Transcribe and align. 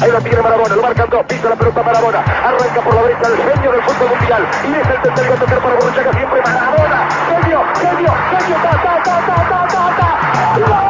Ahí 0.00 0.12
la 0.12 0.20
tiene 0.20 0.40
Marabona, 0.42 0.76
lo 0.76 0.82
marcan 0.82 1.10
dos, 1.10 1.24
pisa 1.26 1.48
la 1.48 1.56
pelota 1.56 1.82
Marabona. 1.82 2.20
Arranca 2.20 2.80
por 2.82 2.94
la 2.94 3.02
derecha 3.02 3.28
el 3.28 3.36
genio 3.36 3.72
del 3.72 3.82
fútbol 3.82 4.08
mundial. 4.10 4.46
Y 4.64 4.74
es 4.74 4.88
el 4.88 5.02
tercer 5.02 5.28
gol 5.28 5.38
para 5.38 5.74
Borruchaga, 5.74 6.12
siempre 6.12 6.42
Marabona. 6.42 7.08
Genio, 7.28 7.64
genio, 7.80 8.12
genio, 8.30 8.56
ta, 8.62 8.70
ta, 8.70 9.02
ta, 9.02 9.26
ta, 9.26 9.48
ta, 9.48 9.66
ta, 9.68 10.66
ta. 10.66 10.87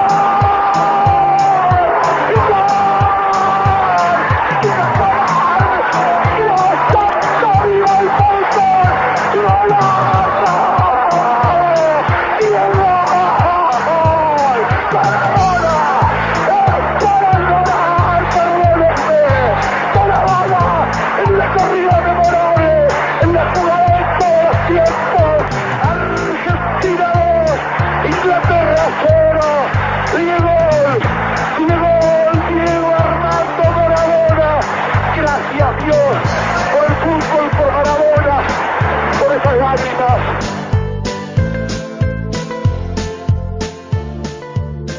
¡Gol! 30.18 30.58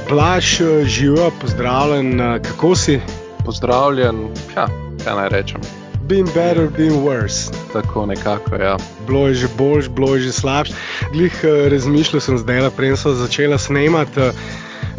Blaž, 0.09 0.61
živa, 0.83 1.31
pozdravljen, 1.41 2.39
kako 2.43 2.75
si? 2.75 2.99
Pozdravljen, 3.45 4.29
ja, 4.55 4.65
kaj 5.03 5.15
naj 5.15 5.29
rečem. 5.29 5.61
Been 6.07 6.25
better, 6.33 6.69
been 6.77 7.03
worse. 7.03 7.51
Tako 7.73 8.05
nekako, 8.05 8.55
ja. 8.55 8.77
Bilo 9.07 9.27
je 9.27 9.33
že 9.33 9.47
boljš, 9.57 9.89
bilo 9.89 10.15
je 10.15 10.21
že 10.21 10.31
slabš. 10.31 10.71
Glih 11.13 11.43
eh, 11.43 11.69
razmišljal 11.69 12.21
sem 12.21 12.37
zdaj, 12.37 12.61
da 12.61 12.71
prej 12.71 12.97
sem 12.97 13.13
začela 13.13 13.57
snemati. 13.57 14.31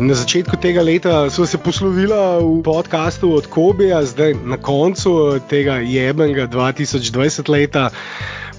Eh, 0.01 0.03
na 0.03 0.15
začetku 0.15 0.57
tega 0.57 0.83
leta 0.83 1.31
smo 1.31 1.47
se 1.47 1.59
poslovili 1.59 2.15
v 2.41 2.63
podkastu 2.63 3.35
od 3.37 3.47
Kobija, 3.47 4.05
zdaj 4.05 4.35
na 4.45 4.57
koncu 4.57 5.37
eh, 5.37 5.41
tega 5.49 5.75
jebenega 5.75 6.47
2020 6.49 7.51
leta, 7.51 7.91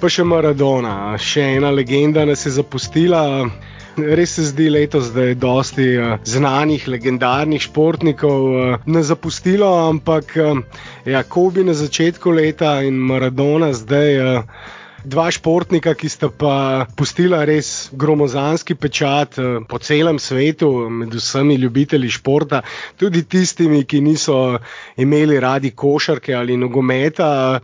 pa 0.02 0.09
še 0.09 0.23
Maradona. 0.23 1.17
Še 1.17 1.42
ena 1.58 1.72
legenda 1.72 2.25
nas 2.25 2.45
je 2.45 2.52
zapustila. 2.52 3.50
Res 3.98 4.36
se 4.38 4.45
zdi 4.52 4.70
letos, 4.70 5.09
da 5.11 5.25
je 5.31 5.36
dosti 5.36 5.88
uh, 6.00 6.14
znanih, 6.23 6.86
legendarnih 6.88 7.61
športnikov 7.61 8.45
uh, 8.48 8.86
ne 8.86 9.02
zapustilo, 9.03 9.67
ampak 9.89 10.31
ja, 11.05 11.23
Kobi 11.28 11.66
na 11.67 11.73
začetku 11.76 12.31
leta 12.31 12.78
in 12.88 12.95
Maradona 12.95 13.73
zdaj. 13.73 14.45
Dva 15.02 15.31
športnika, 15.33 15.95
ki 15.97 16.09
sta 16.09 16.27
pa 16.30 16.85
pustila 16.95 17.41
res 17.45 17.89
gromozanski 17.97 18.75
pečat 18.77 19.39
po 19.67 19.80
celem 19.81 20.19
svetu, 20.21 20.69
med 20.89 21.16
vsemi 21.17 21.55
ljubitelji 21.58 22.11
športa, 22.13 22.61
tudi 23.02 23.23
tistimi, 23.25 23.81
ki 23.85 24.02
niso 24.05 24.59
imeli 24.97 25.39
radi 25.41 25.71
košarke 25.73 26.35
ali 26.38 26.58
nogometa. 26.58 27.59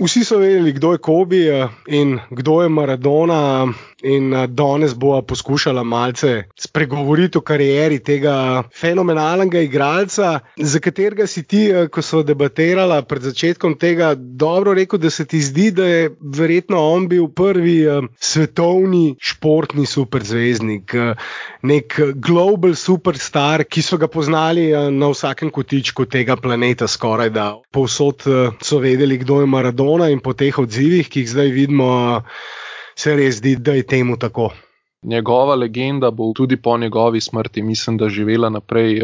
Vsi 0.00 0.24
so 0.24 0.38
vedeli, 0.38 0.72
kdo 0.72 0.92
je 0.92 0.98
Kobi 0.98 1.48
eh, 1.48 1.68
in 1.86 2.18
kdo 2.30 2.62
je 2.62 2.68
Maradona, 2.68 3.68
in 4.02 4.34
eh, 4.34 4.46
danes 4.46 4.94
bo 4.94 5.22
poskušala 5.22 5.82
malce 5.82 6.44
spregovoriti 6.58 7.38
o 7.38 7.40
karieri 7.40 7.98
tega 7.98 8.62
fenomenalnega 8.80 9.60
igralca, 9.60 10.40
za 10.56 10.80
katerega 10.80 11.26
si 11.26 11.42
ti, 11.42 11.66
eh, 11.70 11.88
ko 11.88 12.02
so 12.02 12.22
debatirala 12.22 13.02
pred 13.02 13.22
začetkom 13.22 13.76
tega, 13.78 14.14
dobro 14.16 14.74
rekel, 14.74 14.98
da 14.98 15.10
se 15.10 15.26
ti 15.26 15.40
zdi, 15.40 15.70
da 15.70 15.84
je 15.86 16.10
verjetno 16.20 16.80
on 16.80 17.08
bil 17.08 17.28
prvi 17.28 17.84
svetovni 18.20 19.16
športni 19.20 19.86
superzvezdnik, 19.86 20.94
nek 21.62 21.98
global 22.14 22.74
superstar, 22.74 23.64
ki 23.64 23.82
so 23.82 23.98
ga 23.98 24.08
poznali 24.08 24.70
na 24.90 25.10
vsakem 25.12 25.50
kotičku 25.50 26.06
tega 26.06 26.36
planeta, 26.36 26.88
skoraj 26.88 27.30
da. 27.30 27.46
Povsod 27.70 28.24
so 28.62 28.78
vedeli, 28.78 29.18
kdo 29.18 29.40
je 29.40 29.46
Maradona. 29.46 29.81
Maradona 29.82 30.10
in 30.10 30.20
po 30.20 30.32
teh 30.32 30.54
odzivih, 30.58 31.08
ki 31.10 31.24
jih 31.24 31.30
zdaj 31.30 31.48
vidimo, 31.50 32.22
se 32.94 33.16
res 33.18 33.40
zdi, 33.40 33.56
da 33.58 33.74
je 33.74 33.82
temu 33.82 34.16
tako. 34.16 34.52
Njegova 35.02 35.56
legenda 35.58 36.10
bo 36.10 36.32
tudi 36.32 36.56
po 36.56 36.76
njegovi 36.78 37.20
smrti, 37.20 37.62
mislim, 37.62 37.96
da 37.98 38.08
živela 38.08 38.50
naprej. 38.50 39.02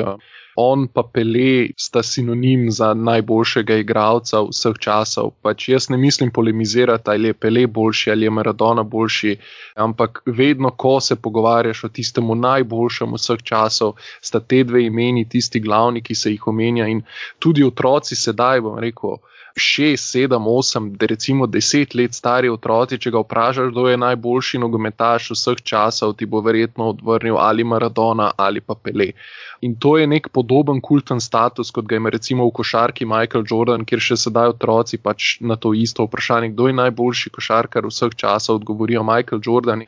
On 0.56 0.86
pa 0.86 1.02
Pele 1.02 1.70
sta 1.76 2.02
sinonim 2.02 2.70
za 2.70 2.92
najboljšega 2.94 3.76
igralca 3.82 4.42
vseh 4.46 4.78
časov. 4.78 5.32
Pač 5.42 5.68
jaz 5.68 5.88
ne 5.90 5.96
mislim 5.98 6.30
polemizirati, 6.30 7.10
ali 7.10 7.28
je 7.28 7.34
Pele 7.34 7.66
boljši 7.66 8.10
ali 8.10 8.26
je 8.26 8.30
Maradona 8.30 8.82
boljši, 8.82 9.36
ampak 9.74 10.22
vedno, 10.26 10.70
ko 10.70 11.00
se 11.00 11.16
pogovarjaš 11.16 11.84
o 11.84 11.88
tistemu 11.88 12.34
najboljšemu 12.34 13.18
vseh 13.18 13.42
časov, 13.42 13.96
sta 14.20 14.40
te 14.40 14.62
dve 14.64 14.84
imeni 14.84 15.28
tisti 15.28 15.60
glavni, 15.60 16.02
ki 16.02 16.14
se 16.14 16.30
jih 16.30 16.46
omenja. 16.46 16.86
In 16.86 17.02
tudi 17.38 17.64
otroci 17.64 18.16
sedaj, 18.16 18.60
bom 18.60 18.78
rekel 18.78 19.18
šest, 19.58 20.12
sedem, 20.12 20.46
osem, 20.46 20.92
recimo 21.00 21.46
deset 21.46 21.94
let 21.94 22.14
stari 22.14 22.48
otroci, 22.48 22.98
če 22.98 23.10
ga 23.14 23.22
vprašaš, 23.24 23.72
kdo 23.72 23.88
je 23.88 24.00
najboljši 24.00 24.62
nogometaš 24.62 25.30
vseh 25.34 25.62
časov, 25.62 26.16
ti 26.18 26.26
bo 26.26 26.40
verjetno 26.44 26.92
odvrnil 26.94 27.38
ali 27.38 27.64
Maradona 27.64 28.30
ali 28.36 28.60
pa 28.60 28.74
Pele. 28.74 29.12
In 29.60 29.74
to 29.74 29.96
je 29.98 30.06
nek 30.06 30.28
podoben 30.30 30.80
kulten 30.80 31.20
status, 31.20 31.72
kot 31.74 31.86
ga 31.90 31.96
ima 31.98 32.10
recimo 32.14 32.46
v 32.46 32.52
košarki 32.54 33.06
Michael 33.10 33.42
Jordan, 33.50 33.84
kjer 33.84 34.00
še 34.00 34.16
sedaj 34.22 34.52
otroci 34.54 35.00
pač 35.02 35.38
na 35.42 35.56
to 35.56 35.72
isto 35.74 36.06
vprašanje, 36.06 36.52
kdo 36.54 36.68
je 36.68 36.76
najboljši 36.78 37.32
košarkar 37.34 37.88
vseh 37.90 38.14
časov, 38.14 38.60
odgovorijo 38.60 39.02
Michael 39.02 39.42
Jordan. 39.44 39.82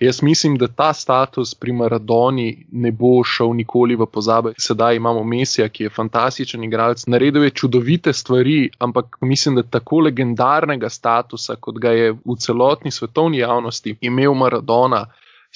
Jaz 0.00 0.20
mislim, 0.22 0.58
da 0.60 0.68
ta 0.68 0.92
status 0.92 1.54
pri 1.54 1.72
Maradoni 1.72 2.66
ne 2.72 2.92
bo 2.92 3.16
šel 3.24 3.54
nikoli 3.56 3.96
v 3.96 4.06
pozabe. 4.06 4.52
Sedaj 4.60 5.00
imamo 5.00 5.24
Mesija, 5.24 5.70
ki 5.72 5.88
je 5.88 5.94
fantastičen 5.94 6.64
igralec, 6.64 7.06
naredil 7.08 7.48
je 7.48 7.56
čudovite 7.62 8.12
stvari, 8.12 8.68
ampak 8.78 9.13
mislim, 9.20 9.54
da 9.54 9.62
tako 9.62 10.00
legendarnega 10.00 10.88
statusa, 10.88 11.56
kot 11.56 11.78
ga 11.78 11.90
je 11.90 12.12
v 12.12 12.36
celotni 12.38 12.90
svetovni 12.90 13.38
javnosti 13.38 13.96
imel 14.00 14.34
Maradona, 14.34 15.06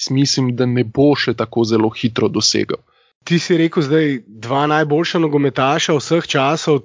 mislim, 0.09 0.55
da 0.55 0.65
ne 0.65 0.83
bo 0.83 1.15
še 1.15 1.33
tako 1.33 1.63
zelo 1.63 1.89
hitro 1.89 2.27
dosegel. 2.27 2.77
Ti 3.23 3.39
si 3.39 3.57
rekel, 3.57 3.83
da 3.91 3.99
je 3.99 4.23
dva 4.27 4.67
najboljša 4.67 5.19
nogometaša 5.19 5.95
vseh 5.97 6.27
časov. 6.27 6.79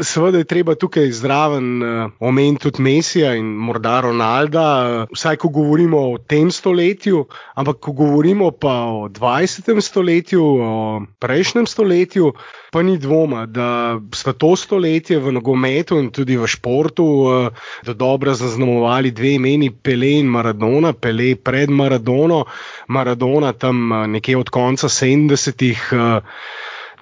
Sveda 0.00 0.38
je 0.38 0.44
treba 0.44 0.74
tukaj 0.74 1.10
zraven 1.12 1.82
uh, 1.82 2.10
omeniti 2.20 2.62
tudi 2.62 2.82
Mesija 2.82 3.34
in 3.36 3.44
morda 3.44 4.00
Ronalda, 4.00 4.64
uh, 5.02 5.08
vsaj 5.12 5.36
ko 5.36 5.48
govorimo 5.48 5.98
o 6.12 6.18
tem 6.18 6.50
stoletju, 6.50 7.26
ampak 7.54 7.76
ko 7.76 7.92
govorimo 7.92 8.50
pa 8.50 8.72
o 8.88 9.08
20. 9.08 9.80
stoletju, 9.80 10.44
o 10.44 11.02
prejšnjem 11.18 11.66
stoletju, 11.66 12.32
pa 12.72 12.82
ni 12.82 12.96
dvoma, 12.98 13.46
da 13.46 14.00
sta 14.14 14.32
to 14.32 14.56
stoletje 14.56 15.18
v 15.18 15.32
nogometu 15.32 16.00
in 16.00 16.10
tudi 16.10 16.36
v 16.40 16.48
športu 16.48 17.04
uh, 17.04 17.94
dobro 17.94 18.34
zaznamovali 18.34 19.10
dve 19.10 19.34
imeni, 19.34 19.70
Pele 19.70 20.16
in 20.24 20.26
Maradona, 20.26 20.92
Pele 20.92 21.36
pred 21.36 21.70
Maradono, 21.70 22.44
Maradona 22.88 23.52
tam 23.52 23.92
uh, 23.92 24.06
nekje 24.06 24.38
od 24.38 24.48
konca 24.48 24.88
70-ih. 24.88 25.92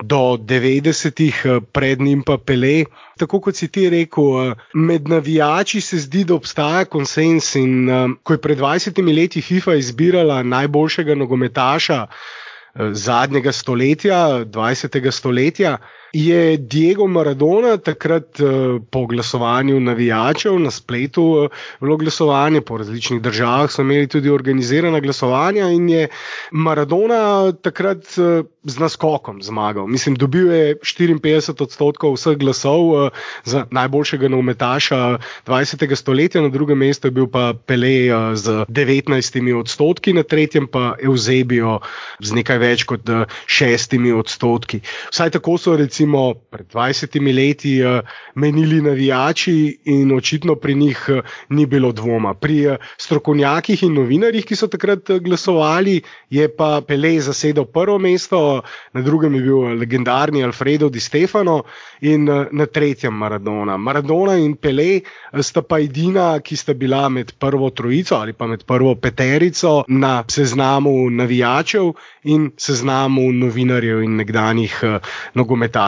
Do 0.03 0.37
90-ih, 0.41 1.43
eh, 1.45 1.61
pred 1.73 2.01
njim 2.01 2.23
pa 2.23 2.39
Pele. 2.39 2.85
Tako 3.19 3.41
kot 3.41 3.57
si 3.57 3.69
ti 3.69 3.91
rekel, 3.91 4.51
eh, 4.51 4.55
med 4.75 5.09
navijači 5.09 5.81
se 5.81 5.99
zdi, 5.99 6.25
da 6.25 6.35
obstaja 6.35 6.85
konsens. 6.85 7.55
In 7.55 7.89
eh, 7.89 8.09
ko 8.23 8.33
je 8.33 8.41
pred 8.41 8.59
20 8.59 9.15
leti 9.17 9.43
FIFA 9.43 9.75
izbirala 9.75 10.43
najboljšega 10.43 11.15
nogometaša 11.15 12.07
zadnjega 12.93 13.53
stoletja, 13.53 14.45
20. 14.45 15.11
stoletja, 15.11 15.79
je 16.13 16.57
Diego 16.57 17.07
Maradona 17.07 17.77
takrat 17.77 18.41
eh, 18.41 18.45
po 18.91 19.07
glasovanju 19.07 19.81
navijačev 19.81 20.59
na 20.59 20.71
spletu 20.71 21.49
bilo 21.81 21.95
eh, 21.95 21.99
glasovanje, 21.99 22.61
po 22.61 22.79
različnih 22.79 23.23
državah 23.23 23.71
so 23.71 23.83
imeli 23.83 24.07
tudi 24.07 24.31
organizirana 24.31 25.01
glasovanja 25.01 25.69
in 25.69 25.89
je 25.89 26.09
Maradona 26.51 27.53
takrat 27.53 28.05
eh, 28.19 28.43
z 28.63 28.79
naskokom 28.79 29.43
zmagal. 29.43 29.87
Mislim, 29.87 30.15
dobil 30.15 30.53
je 30.53 30.77
54 30.77 31.63
odstotkov 31.63 32.15
vseh 32.15 32.37
glasov 32.37 33.11
za 33.45 33.67
najboljšega 33.71 34.29
nogometaša 34.29 35.19
20. 35.47 35.95
stoletja, 35.97 36.43
na 36.43 36.49
drugem 36.49 36.79
mestu 36.79 37.09
je 37.09 37.11
bil 37.11 37.27
pa 37.27 37.55
Pele 37.67 38.35
z 38.35 38.65
19 38.69 39.55
odstotki, 39.55 40.13
na 40.13 40.23
tretjem 40.23 40.67
pa 40.67 40.95
Eusebio 41.03 41.79
z 42.21 42.33
nekaj 42.33 42.59
več 42.59 42.85
kot 42.85 43.09
6 43.47 44.13
odstotki. 44.19 44.81
Vsaj 45.11 45.31
tako 45.31 45.57
so 45.59 45.77
recimo 45.77 46.00
recimo 46.01 46.35
pred 46.35 46.67
20 46.67 47.35
leti 47.35 47.81
menili 48.35 48.81
navijači 48.81 49.81
in 49.85 50.13
očitno 50.13 50.55
pri 50.55 50.75
njih 50.75 51.09
ni 51.49 51.67
bilo 51.67 51.93
dvoma. 51.93 52.35
Pri 52.35 52.77
strokovnjakih 52.97 53.83
in 53.83 53.95
novinarjih, 53.95 54.45
ki 54.45 54.57
so 54.57 54.67
takrat 54.67 55.11
glasovali, 55.21 56.01
je 56.31 56.49
pa 56.57 56.81
Pele 56.81 57.21
zasedel 57.21 57.65
prvo 57.65 57.99
mesto, 57.99 58.63
na 58.93 59.03
drugem 59.03 59.35
je 59.35 59.41
bil 59.41 59.59
legendarni 59.79 60.45
Alfredo 60.45 60.89
Di 60.89 61.01
Stefano 61.01 61.63
in 62.01 62.25
na 62.53 62.67
tretjem 62.67 63.15
Maradona. 63.15 63.77
Maradona 63.77 64.39
in 64.39 64.57
Pele 64.57 65.01
sta 65.43 65.63
pa 65.63 65.79
edina, 65.79 66.41
ki 66.41 66.57
sta 66.57 66.75
bila 66.75 67.09
med 67.09 67.33
prvo 67.39 67.71
trojico 67.71 68.17
ali 68.17 68.33
pa 68.33 68.47
med 68.47 68.65
prvo 68.65 68.95
peterico 68.95 69.85
na 69.89 70.25
seznamu 70.29 71.11
navijačev 71.11 71.93
in 72.25 72.51
seznamu 72.57 73.33
novinarjev 73.33 74.03
in 74.03 74.17
nekdanjih 74.17 74.81
uh, 74.83 75.01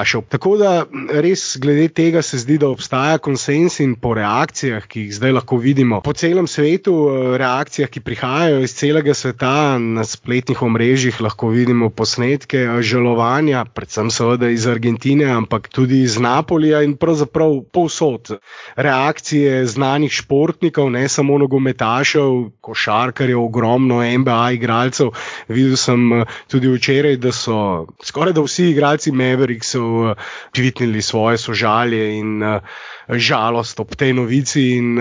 nogometašev. 0.02 0.22
Tako 0.28 0.56
da 0.56 0.84
res 1.20 1.56
glede 1.60 1.88
tega 1.88 2.22
se 2.22 2.38
zdi, 2.38 2.58
da 2.58 2.68
obstaja 2.68 3.18
konsens 3.18 3.80
in 3.80 3.94
po 3.94 4.14
reakcijah, 4.14 4.86
ki 4.86 5.06
jih 5.06 5.14
zdaj 5.14 5.32
lahko 5.32 5.56
vidimo 5.56 6.00
po 6.00 6.12
celem 6.12 6.46
svetu, 6.46 6.92
uh, 6.92 7.36
reakcijah, 7.36 7.88
ki 7.88 8.00
prihajajo 8.00 8.62
iz 8.62 8.74
celega 8.74 9.14
sveta 9.14 9.78
na 9.78 10.04
spletnih 10.04 10.62
omrežjih, 10.62 11.20
lahko 11.20 11.48
vidimo 11.48 11.90
posnetke 11.90 12.66
uh, 12.68 12.80
žalovanja, 12.82 13.64
predvsem 13.64 14.10
seveda 14.10 14.50
iz 14.50 14.66
Argentine, 14.66 15.30
ampak 15.30 15.68
tudi 15.68 16.02
iz 16.02 16.18
Napolija 16.18 16.82
in 16.82 16.96
pravzaprav 16.96 17.62
povsod. 17.72 18.38
Reakcije 18.76 19.66
znanih 19.66 20.12
športnikov, 20.12 20.90
ne 20.90 21.08
samo 21.08 21.38
nogometašev, 21.38 22.50
košarkarjev, 22.60 23.40
ogromno 23.42 24.02
NBA 24.02 24.52
igralcev. 24.58 25.12
Videl 25.48 25.76
sem 25.76 26.12
eh, 26.12 26.24
tudi 26.48 26.70
včeraj, 26.72 27.16
da 27.16 27.32
so 27.32 27.86
skoraj 28.04 28.32
da 28.32 28.44
vsi 28.44 28.70
igralci 28.70 29.12
Mavericksov 29.12 29.91
eh, 30.08 30.14
tvitnili 30.52 31.02
svoje 31.02 31.38
sožalje 31.38 32.18
in 32.18 32.42
eh, 32.42 32.60
žalost 33.08 33.80
ob 33.80 33.94
tej 33.96 34.12
novici, 34.12 34.76
in 34.78 34.98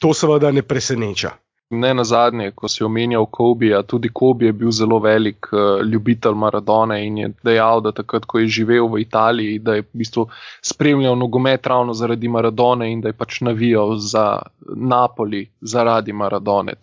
to 0.00 0.14
seveda 0.14 0.52
ne 0.52 0.62
preseneča. 0.62 1.34
Ne 1.70 1.94
na 1.94 2.04
zadnje, 2.04 2.50
ko 2.50 2.68
si 2.68 2.84
omenjal 2.84 3.26
Kobija, 3.26 3.82
tudi 3.82 4.10
Kobi 4.12 4.46
je 4.46 4.52
bil 4.52 4.70
zelo 4.70 4.98
velik 4.98 5.48
uh, 5.52 5.80
ljubitelj 5.86 6.34
Maradone 6.34 6.98
in 7.06 7.18
je 7.18 7.30
dejal, 7.42 7.80
da 7.80 7.92
takrat, 7.92 8.24
ko 8.24 8.38
je 8.38 8.48
živel 8.48 8.88
v 8.92 9.00
Italiji, 9.00 9.58
da 9.58 9.74
je 9.74 9.82
v 9.82 10.02
bistvu 10.04 10.26
spremljal 10.62 11.16
nogomet 11.18 11.66
ravno 11.66 11.94
zaradi 11.94 12.28
Maradone 12.28 12.92
in 12.92 13.00
da 13.00 13.08
je 13.08 13.18
pač 13.18 13.40
navijal 13.40 13.96
za 13.96 14.42
Napoli 14.76 15.48
zaradi 15.60 16.12
Maradone. 16.12 16.74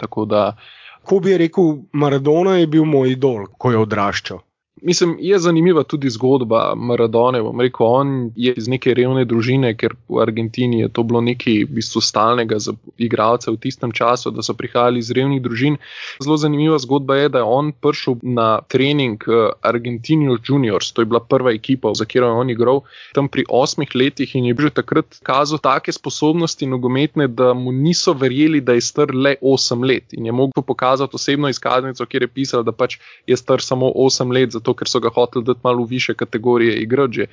Kobi 1.04 1.32
je 1.32 1.38
rekel, 1.38 1.76
Maradona 1.94 2.58
je 2.58 2.68
bil 2.68 2.86
moj 2.86 3.12
idol, 3.12 3.46
ko 3.58 3.72
je 3.72 3.78
odraščal. 3.78 4.42
Mislim, 4.76 5.18
je 5.20 5.40
zanimiva 5.40 5.84
tudi 5.84 6.10
zgodba 6.10 6.74
Maradone. 6.76 7.42
Rekel, 7.60 7.86
on 7.88 8.32
je 8.36 8.54
iz 8.58 8.68
neke 8.68 8.94
revne 8.94 9.26
družine, 9.26 9.74
ker 9.78 9.94
v 10.10 10.22
Argentini 10.24 10.80
je 10.80 10.90
to 10.90 11.04
bilo 11.04 11.22
nekaj 11.22 11.66
v 11.66 11.76
bistvu 11.76 12.02
stalnega 12.02 12.60
za 12.60 12.74
igralce 12.98 13.52
v 13.52 13.60
tistem 13.62 13.92
času, 13.92 14.32
da 14.32 14.42
so 14.42 14.56
prihajali 14.58 15.04
iz 15.04 15.12
revnih 15.12 15.42
družin. 15.44 15.78
Zelo 16.24 16.38
zanimiva 16.38 16.80
zgodba 16.80 17.20
je, 17.20 17.30
da 17.30 17.44
je 17.44 17.50
on 17.58 17.72
prišel 17.72 18.16
na 18.24 18.62
trening 18.72 19.22
eh, 19.28 19.52
Argentinijo 19.62 20.38
Juniors, 20.40 20.94
to 20.94 21.04
je 21.04 21.12
bila 21.12 21.20
prva 21.20 21.52
ekipa, 21.52 21.92
za 21.94 22.06
katero 22.06 22.32
je 22.32 22.40
on 22.46 22.50
igral 22.50 22.82
tam 23.14 23.28
pri 23.28 23.46
osmih 23.50 23.92
letih 23.96 24.36
in 24.36 24.50
je 24.50 24.56
bil 24.56 24.70
takrat 24.70 25.20
kazal 25.24 25.60
take 25.60 25.92
sposobnosti 25.92 26.66
nogometne, 26.66 27.28
da 27.28 27.54
mu 27.54 27.72
niso 27.72 28.14
verjeli, 28.14 28.62
da 28.62 28.74
je 28.80 28.88
star 28.88 29.14
le 29.14 29.36
osem 29.42 29.84
let 29.84 30.14
in 30.16 30.26
je 30.26 30.32
mogel 30.32 30.64
pokazati 30.64 31.20
osebno 31.20 31.50
izkaznico, 31.50 32.06
kjer 32.06 32.24
je 32.24 32.34
pisal, 32.40 32.64
da 32.64 32.72
pač 32.72 32.98
je 33.28 33.38
star 33.38 33.62
samo 33.62 33.92
osem 33.96 34.32
let. 34.32 34.61
Zato 34.62 34.78
ker 34.78 34.88
so 34.88 35.02
ga 35.02 35.10
hoteli 35.10 35.46
dati 35.46 35.60
malo 35.64 35.84
više 35.90 36.14
kategorije 36.14 36.78
igrače. 36.86 37.28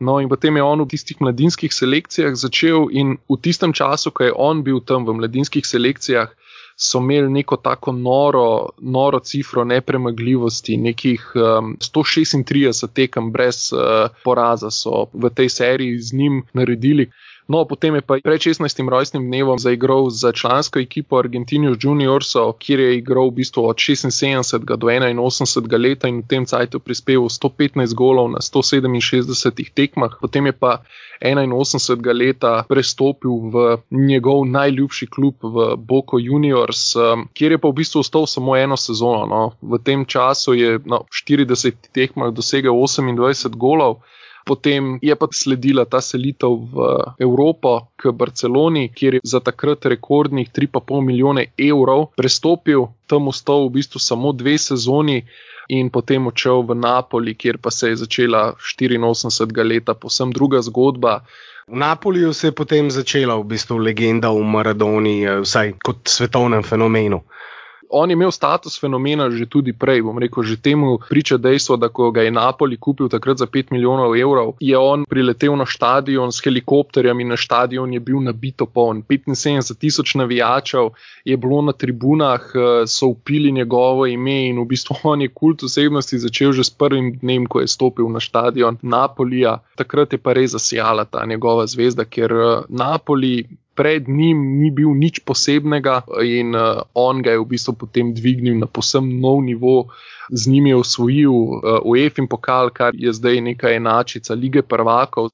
No, 0.00 0.18
in 0.20 0.28
potem 0.28 0.56
je 0.56 0.62
on 0.62 0.82
v 0.82 0.88
tistih 0.90 1.20
mladinskih 1.22 1.72
selekcijah 1.72 2.34
začel, 2.34 2.88
in 2.90 3.16
v 3.30 3.36
tistem 3.40 3.72
času, 3.72 4.10
ko 4.10 4.26
je 4.26 4.32
on 4.34 4.64
bil 4.66 4.80
tam 4.82 5.06
v 5.06 5.14
mladinskih 5.14 5.62
selekcijah, 5.66 6.32
so 6.76 6.98
imeli 6.98 7.30
neko 7.30 7.56
tako 7.62 7.92
noro, 7.92 8.74
noro 8.82 9.20
cifro 9.22 9.64
nepremagljivosti, 9.64 10.76
nekih 10.76 11.32
um, 11.34 11.76
136 11.78 12.88
tekem 12.90 13.30
brez 13.32 13.70
uh, 13.72 14.10
poraza 14.24 14.70
so 14.74 15.06
v 15.12 15.30
tej 15.30 15.48
seriji 15.48 15.98
z 15.98 16.18
njim 16.18 16.42
naredili. 16.52 17.10
No, 17.44 17.64
potem 17.68 17.94
je 17.94 18.00
pa 18.00 18.16
pred 18.24 18.40
16. 18.40 18.88
rojstnim 18.88 19.26
dnevom 19.28 19.58
zaigral 19.60 20.08
za 20.10 20.32
člansko 20.32 20.78
ekipo 20.80 21.18
Argentinijo 21.18 21.76
Juniorso, 21.80 22.52
kjer 22.58 22.80
je 22.80 22.96
igral 22.96 23.28
v 23.28 23.34
bistvu 23.40 23.66
od 23.68 23.76
76 23.76 24.64
do 24.64 24.86
81 24.88 25.78
let 25.78 26.04
in 26.04 26.22
v 26.22 26.28
tem 26.28 26.46
cajtu 26.46 26.80
prispeval 26.80 27.28
115 27.28 27.94
golov 27.94 28.30
na 28.32 28.40
167 28.40 29.74
tekmah. 29.74 30.16
Potem 30.20 30.46
je 30.46 30.52
pa 30.52 30.80
81 31.20 32.16
leta 32.16 32.64
prestopil 32.68 33.52
v 33.52 33.76
njegov 33.90 34.46
najljubši 34.48 35.06
klub 35.06 35.34
v 35.42 35.76
Boko 35.76 36.18
Juniors, 36.18 36.96
kjer 37.34 37.52
je 37.52 37.58
pa 37.58 37.68
v 37.68 37.76
bistvu 37.76 38.00
ostal 38.00 38.26
samo 38.26 38.56
eno 38.56 38.76
sezono. 38.76 39.26
No. 39.26 39.52
V 39.60 39.78
tem 39.84 40.06
času 40.08 40.54
je 40.54 40.80
na 40.84 41.04
40 41.12 41.92
tekmah 41.92 42.32
dosegel 42.32 42.72
28 42.72 43.52
golov. 43.56 44.00
Potem 44.44 44.98
je 45.02 45.16
pa 45.16 45.26
sledila 45.32 45.84
ta 45.88 46.00
selitev 46.04 46.52
v 46.72 46.76
Evropo, 47.18 47.88
k 47.96 48.12
Barceloni, 48.12 48.90
kjer 48.92 49.14
je 49.14 49.20
za 49.24 49.40
takrat 49.40 49.86
rekordnih 49.88 50.50
3,5 50.52 51.00
milijone 51.00 51.46
evrov 51.56 52.12
prestopil, 52.16 52.92
tam 53.06 53.28
ostal 53.32 53.68
v 53.68 53.80
bistvu 53.80 53.98
samo 53.98 54.32
dve 54.32 54.58
sezoni. 54.58 55.24
In 55.72 55.88
potem 55.88 56.26
odšel 56.28 56.60
v 56.68 56.76
Napoli, 56.76 57.32
kjer 57.32 57.56
pa 57.56 57.72
se 57.72 57.88
je 57.88 57.96
začela 57.96 58.52
84. 58.60 59.64
leta, 59.64 59.94
posebno 59.94 60.36
druga 60.36 60.60
zgodba. 60.60 61.24
V 61.64 61.80
Napoliju 61.80 62.34
se 62.36 62.52
je 62.52 62.52
potem 62.52 62.90
začela 62.90 63.40
v 63.40 63.48
bistvu 63.48 63.80
legenda 63.80 64.28
o 64.28 64.44
Maradoni, 64.44 65.24
eh, 65.24 65.40
vsaj 65.40 65.80
kot 65.80 66.04
svetovnem 66.04 66.62
fenomenu 66.62 67.24
on 67.94 68.10
je 68.10 68.14
imel 68.14 68.30
status 68.30 68.80
fenomena 68.80 69.30
že 69.30 69.46
tudi 69.46 69.72
prej. 69.72 70.02
Bom 70.02 70.18
rekel, 70.18 70.42
že 70.42 70.56
temu 70.60 70.98
priča 71.08 71.38
dejstvo, 71.38 71.76
da 71.76 71.88
ko 71.88 72.10
ga 72.10 72.22
je 72.26 72.30
Napoli 72.30 72.76
kupil 72.76 73.08
takrat 73.08 73.38
za 73.38 73.46
5 73.46 73.72
milijonov 73.72 74.16
evrov, 74.16 74.54
je 74.60 74.78
on 74.78 75.04
priletel 75.08 75.56
na 75.56 75.66
stadion 75.66 76.32
s 76.32 76.42
helikopterjem 76.44 77.20
in 77.20 77.28
na 77.28 77.36
stadion 77.36 77.92
je 77.92 78.00
bil 78.00 78.20
nabito 78.20 78.66
poln. 78.66 79.02
75 79.08 79.78
tisoč 79.78 80.14
navijačev 80.14 80.90
je 81.24 81.36
bilo 81.36 81.62
na 81.62 81.72
tribunah, 81.72 82.42
eh, 82.54 82.86
so 82.86 83.06
upili 83.06 83.52
njegovo 83.52 84.06
ime 84.06 84.48
in 84.48 84.60
v 84.60 84.66
bistvu 84.66 84.96
on 85.12 85.22
je 85.22 85.28
kult 85.28 85.62
osebnosti 85.62 86.18
začel 86.18 86.52
že 86.52 86.64
s 86.64 86.70
prvim 86.70 87.12
dnem, 87.18 87.46
ko 87.46 87.60
je 87.60 87.68
stopil 87.68 88.08
na 88.08 88.20
stadion 88.20 88.78
Napolija. 88.82 89.58
Takrat 89.76 90.12
je 90.12 90.18
pa 90.18 90.32
res 90.32 90.50
zasijala 90.50 91.04
ta 91.04 91.26
njegova 91.26 91.66
zvezda, 91.66 92.04
ker 92.04 92.32
eh, 92.32 92.62
Napoli 92.68 93.46
pred 93.74 94.08
njim 94.08 94.38
ni 94.60 94.70
bil 94.70 94.94
nič 94.94 95.20
posebnega 95.26 96.02
in 96.22 96.54
uh, 96.54 96.82
on 96.94 97.22
ga 97.22 97.34
je 97.34 97.40
v 97.42 97.46
bistvu 97.54 97.74
potem 97.78 98.14
dvignil 98.14 98.58
na 98.58 98.66
posebno 98.66 99.20
nov 99.20 99.42
nivo. 99.44 99.88
Z 100.30 100.48
njimi 100.48 100.70
je 100.70 100.76
osvojil 100.76 101.32
uh, 101.32 101.60
UEFA 101.84 102.22
in 102.22 102.28
pokal, 102.28 102.70
kar 102.70 102.94
je 102.96 103.12
zdaj 103.12 103.40
neka 103.40 103.74
enačica 103.74 104.34
lige 104.34 104.62
prvakov. 104.62 105.28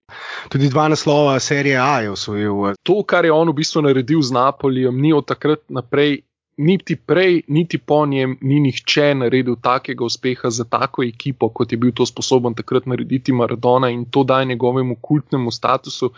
Tudi 0.48 0.68
dva 0.68 0.88
naslova 0.88 1.38
serije 1.38 1.78
A 1.78 2.00
je 2.00 2.10
osvojil. 2.10 2.74
To, 2.82 3.02
kar 3.02 3.24
je 3.24 3.32
on 3.32 3.48
v 3.48 3.60
bistvu 3.62 3.82
naredil 3.86 4.22
z 4.22 4.34
Napolijem, 4.34 4.98
ni 5.00 5.12
od 5.12 5.28
takrat 5.28 5.62
naprej 5.68 6.22
niti 6.60 6.96
prej, 6.96 7.42
niti 7.48 7.78
po 7.78 8.06
njem 8.06 8.36
ni 8.40 8.60
nihče 8.60 9.14
naredil 9.14 9.56
takega 9.62 10.04
uspeha 10.04 10.50
za 10.50 10.64
tako 10.64 11.02
ekipo, 11.02 11.48
kot 11.48 11.72
je 11.72 11.78
bil 11.78 11.92
to 11.96 12.06
sposoben 12.06 12.54
takrat 12.54 12.86
narediti 12.86 13.32
Maradona 13.32 13.88
in 13.90 14.04
to 14.04 14.24
daje 14.24 14.44
njegovemu 14.44 14.96
kultnemu 15.00 15.50
statusu 15.50 16.12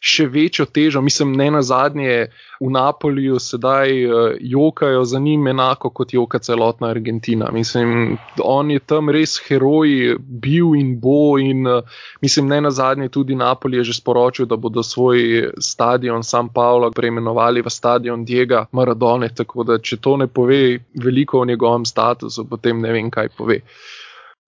še 0.00 0.26
večjo 0.26 0.66
težo. 0.66 1.02
Mislim, 1.02 1.32
ne 1.32 1.50
na 1.50 1.62
zadnje 1.62 2.28
v 2.60 2.70
Napoliju 2.70 3.38
sedaj 3.38 4.04
uh, 4.06 4.36
jokajo 4.40 5.04
za 5.04 5.18
njim 5.18 5.46
enako 5.46 5.90
kot 5.90 6.14
joka 6.14 6.38
celotna 6.38 6.88
Argentina. 6.88 7.50
Mislim, 7.52 8.18
on 8.44 8.70
je 8.70 8.78
tam 8.78 9.10
res 9.10 9.38
heroj, 9.48 10.16
bil 10.18 10.74
in 10.78 10.94
bo 11.00 11.38
in 11.38 11.66
uh, 11.66 11.82
mislim, 12.22 12.48
ne 12.48 12.60
na 12.60 12.70
zadnje 12.70 13.08
tudi 13.08 13.34
Napoli 13.34 13.78
je 13.78 13.84
že 13.90 13.98
sporočil, 14.00 14.46
da 14.46 14.56
bodo 14.56 14.82
svoj 14.82 15.50
stadion 15.58 16.22
San 16.22 16.48
Paolo 16.48 16.90
preimenovali 16.90 17.62
v 17.62 17.70
stadion 17.70 18.24
Diega 18.24 18.66
Maradone. 18.72 19.28
Tako 19.34 19.64
da 19.64 19.78
če 19.88 20.00
to 20.04 20.16
ne 20.20 20.28
pove 20.28 20.78
veliko 20.94 21.42
o 21.42 21.48
njegovem 21.48 21.86
statusu, 21.88 22.44
potem 22.48 22.82
ne 22.84 22.92
vem, 22.94 23.10
kaj 23.10 23.32
pove. 23.38 23.62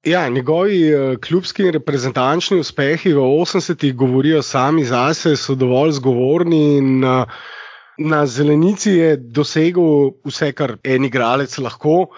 Ja, 0.06 0.22
njegovi 0.32 0.80
uh, 0.94 1.16
klubski 1.20 1.66
in 1.68 1.74
reprezentančni 1.76 2.60
uspehi 2.62 3.12
v 3.12 3.20
80-ih 3.20 3.94
govorijo 3.94 4.40
sami 4.42 4.84
zase, 4.88 5.34
so 5.36 5.56
dovolj 5.60 5.98
zgovorni 5.98 6.60
in 6.78 7.04
uh, 7.04 7.40
na 8.00 8.22
zelenici 8.26 8.94
je 8.96 9.16
dosegel 9.20 10.14
vse, 10.24 10.54
kar 10.56 10.78
en 10.84 11.04
igralec 11.04 11.58
lahko, 11.60 12.14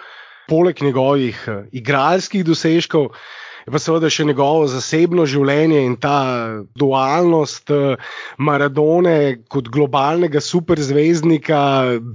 poleg 0.47 0.79
njegovih 0.83 1.43
uh, 1.51 1.65
igralskih 1.75 2.45
dosežkov 2.47 3.11
pa 3.71 3.79
seveda 3.79 4.11
še 4.11 4.27
njegovo 4.27 4.67
zasebno 4.71 5.27
življenje 5.29 5.83
in 5.87 5.97
ta 6.01 6.17
dualnost 6.79 7.71
eh, 7.71 7.97
Maradone 8.39 9.45
kot 9.53 9.69
globalnega 9.73 10.43
superzvezdnika, 10.43 11.63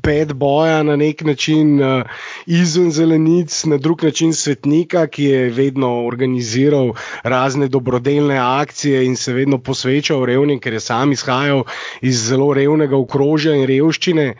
bed 0.04 0.34
boja 0.36 0.82
na 0.88 0.98
nek 1.00 1.24
način 1.28 1.78
eh, 1.80 2.20
izven 2.46 2.92
zelenic, 2.92 3.64
na 3.72 3.78
drug 3.78 4.04
način 4.04 4.34
svetnika, 4.34 5.08
ki 5.08 5.30
je 5.32 5.50
vedno 5.56 5.94
organiziral 6.08 6.94
razne 7.24 7.68
dobrodelne 7.72 8.38
akcije 8.38 9.06
in 9.06 9.16
se 9.16 9.34
vedno 9.34 9.62
posvečal 9.64 10.26
revnim, 10.26 10.60
ker 10.60 10.74
je 10.74 10.84
sam 10.84 11.12
izhajal 11.16 11.64
iz 12.02 12.28
zelo 12.28 12.54
revnega 12.54 12.98
okrožja 12.98 13.56
in 13.56 13.68
revščine. 13.70 14.34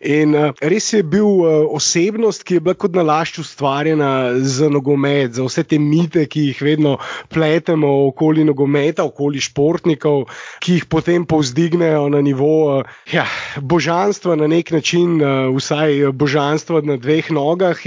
In 0.00 0.34
uh, 0.34 0.52
res 0.62 0.92
je 0.92 1.02
bil 1.02 1.26
uh, 1.26 1.66
osebnost, 1.74 2.44
ki 2.46 2.58
je 2.58 2.62
bila 2.62 2.76
kot 2.78 2.94
nalašč 2.94 3.40
ustvarjena 3.42 4.38
za 4.38 4.68
nogomet, 4.70 5.34
za 5.34 5.42
vse 5.42 5.64
te 5.66 5.78
mite, 5.82 6.22
ki 6.30 6.44
jih 6.52 6.60
vedno 6.62 6.92
pletemo 7.34 7.90
okoli 8.06 8.44
nogometa, 8.46 9.02
okoli 9.02 9.42
športnikov, 9.42 10.28
ki 10.62 10.78
jih 10.78 10.86
potem 10.86 11.26
povzdignejo 11.26 12.06
na 12.14 12.22
nivo 12.22 12.78
uh, 12.78 12.94
ja, 13.10 13.26
božanstva 13.58 14.38
na 14.38 14.46
nek 14.46 14.70
način, 14.70 15.18
uh, 15.18 15.50
vsaj 15.58 16.12
božanstva 16.14 16.86
na 16.86 16.96
dveh 16.96 17.34
nogah. 17.34 17.82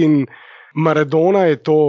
Maradona 0.76 1.48
je 1.48 1.58
to 1.64 1.80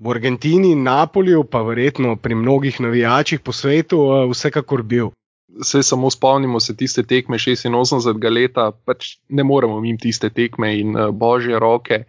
v 0.00 0.12
Argentini 0.12 0.72
in 0.72 0.84
Napolju, 0.84 1.44
pa 1.44 1.60
verjetno 1.60 2.16
pri 2.16 2.34
mnogih 2.34 2.80
navijačih 2.80 3.40
po 3.40 3.52
svetu, 3.52 4.00
vsekakor 4.32 4.82
bil. 4.82 5.12
Vse 5.60 5.82
samo 5.82 6.10
spomnimo 6.10 6.60
se 6.60 6.74
tiste 6.76 7.02
tekme 7.02 7.38
86 7.38 8.30
let, 8.30 8.58
pač 8.84 9.16
ne 9.28 9.44
moremo 9.46 9.78
jim 9.84 9.98
tiste 9.98 10.30
tekme 10.30 10.72
in 10.80 10.96
uh, 10.96 11.10
božje 11.10 11.58
roke. 11.58 12.04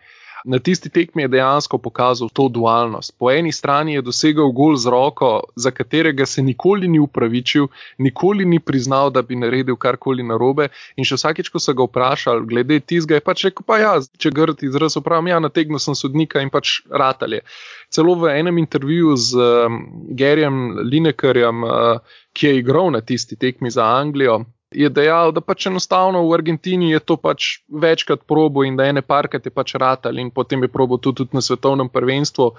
Na 0.45 0.59
tisti 0.59 0.89
tekmi 0.89 1.23
je 1.23 1.27
dejansko 1.27 1.77
pokazal 1.81 2.29
to 2.33 2.47
dualnost. 2.49 3.15
Po 3.19 3.31
eni 3.31 3.51
strani 3.51 3.95
je 3.95 4.01
dosegel 4.05 4.51
gol 4.53 4.75
z 4.77 4.91
roko, 4.93 5.29
za 5.55 5.71
katerega 5.71 6.25
se 6.25 6.41
nikoli 6.41 6.87
ni 6.87 6.99
upravičil, 6.99 7.67
nikoli 7.97 8.45
ni 8.45 8.59
priznal, 8.59 9.09
da 9.09 9.21
bi 9.21 9.35
naredil 9.35 9.75
karkoli 9.75 10.23
narobe. 10.23 10.69
In 10.95 11.07
še 11.07 11.17
vsakeč, 11.17 11.49
ko 11.49 11.59
so 11.59 11.73
ga 11.73 11.87
vprašali, 11.89 12.45
glede 12.49 12.79
tizga, 12.79 13.17
je 13.17 13.25
pač 13.25 13.47
rekel: 13.49 13.65
Pa 13.65 13.79
ja, 13.81 13.95
če 14.17 14.33
grd 14.35 14.61
izraz 14.69 14.99
upravim, 15.01 15.31
ja, 15.33 15.41
nategnil 15.41 15.81
sem 15.81 15.97
sodnika 15.97 16.43
in 16.45 16.53
pač 16.53 16.81
ratalje. 16.89 17.41
Celo 17.89 18.13
v 18.21 18.35
enem 18.37 18.61
intervjuju 18.61 19.17
z 19.17 19.49
um, 19.65 19.81
Gerjem 20.13 20.61
Linekerjem. 20.85 21.65
Uh, 21.65 22.21
ki 22.35 22.47
je 22.47 22.57
igral 22.59 22.91
na 22.91 23.01
tisti 23.01 23.35
tekmi 23.39 23.71
za 23.71 23.85
Anglijo, 23.85 24.41
je 24.75 24.89
dejal, 24.89 25.32
da 25.32 25.41
pač 25.41 25.70
enostavno 25.72 26.25
v 26.27 26.34
Argentini 26.36 26.91
je 26.91 27.00
to 27.00 27.17
pač 27.17 27.60
večkrat 27.72 28.25
probo 28.27 28.65
in 28.67 28.75
da 28.75 28.89
ene 28.91 29.01
parkrat 29.01 29.48
je 29.48 29.53
pač 29.53 29.75
ratal 29.79 30.20
in 30.20 30.32
potem 30.32 30.63
je 30.63 30.72
probo 30.72 30.98
tudi, 30.98 31.24
tudi 31.24 31.39
na 31.39 31.41
svetovnem 31.41 31.89
prvenstvu. 31.89 32.51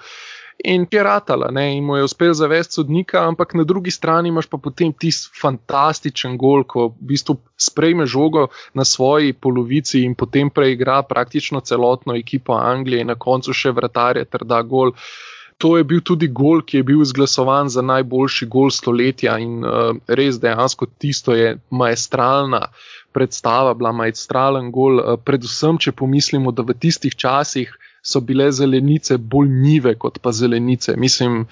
In 0.65 0.87
je 0.89 1.03
ratala, 1.05 1.51
ne? 1.53 1.67
in 1.77 1.85
mu 1.85 1.99
je 1.99 2.07
uspel 2.07 2.33
zavesti 2.33 2.79
sodnika, 2.79 3.21
ampak 3.29 3.53
na 3.53 3.63
drugi 3.63 3.93
strani 3.93 4.31
imaš 4.33 4.47
pa 4.49 4.57
potem 4.57 4.89
tisti 4.89 5.29
fantastičen 5.37 6.33
gol, 6.33 6.65
ko 6.65 6.87
v 6.95 7.11
bistvu 7.13 7.37
sprejme 7.61 8.09
žogo 8.09 8.47
na 8.73 8.81
svoji 8.81 9.37
polovici 9.37 10.01
in 10.01 10.17
potem 10.17 10.49
preigra 10.49 11.03
praktično 11.05 11.61
celotno 11.61 12.17
ekipo 12.17 12.57
Anglije 12.57 13.05
in 13.05 13.13
na 13.13 13.15
koncu 13.15 13.53
še 13.53 13.69
vratarje 13.69 14.25
ter 14.25 14.49
da 14.49 14.63
gol. 14.65 14.97
Uh, 14.97 15.36
to 15.57 15.77
je 15.77 15.83
bil 15.83 16.01
tudi 16.05 16.27
gol, 16.27 16.61
ki 16.61 16.77
je 16.77 16.83
bil 16.85 17.01
izglasovan 17.01 17.69
za 17.73 17.81
najboljši 17.81 18.45
gol 18.45 18.69
stoletja 18.73 19.37
in 19.41 19.65
uh, 19.65 19.97
res 20.07 20.37
dejansko 20.41 20.85
tisto 21.01 21.33
je 21.33 21.57
maestralna 21.69 22.67
predstava, 23.11 23.73
bila 23.73 23.91
maestralen 23.91 24.69
gol, 24.71 25.01
uh, 25.01 25.17
predvsem, 25.17 25.79
če 25.81 25.95
pomislimo, 25.97 26.53
da 26.53 26.65
v 26.67 26.77
tistih 26.77 27.15
časih 27.17 27.73
so 28.07 28.21
bile 28.23 28.51
zelenice 28.51 29.17
bolj 29.17 29.49
nive 29.51 29.95
kot 29.99 30.19
pa 30.23 30.31
zelenice. 30.31 30.95
Mislim, 30.97 31.45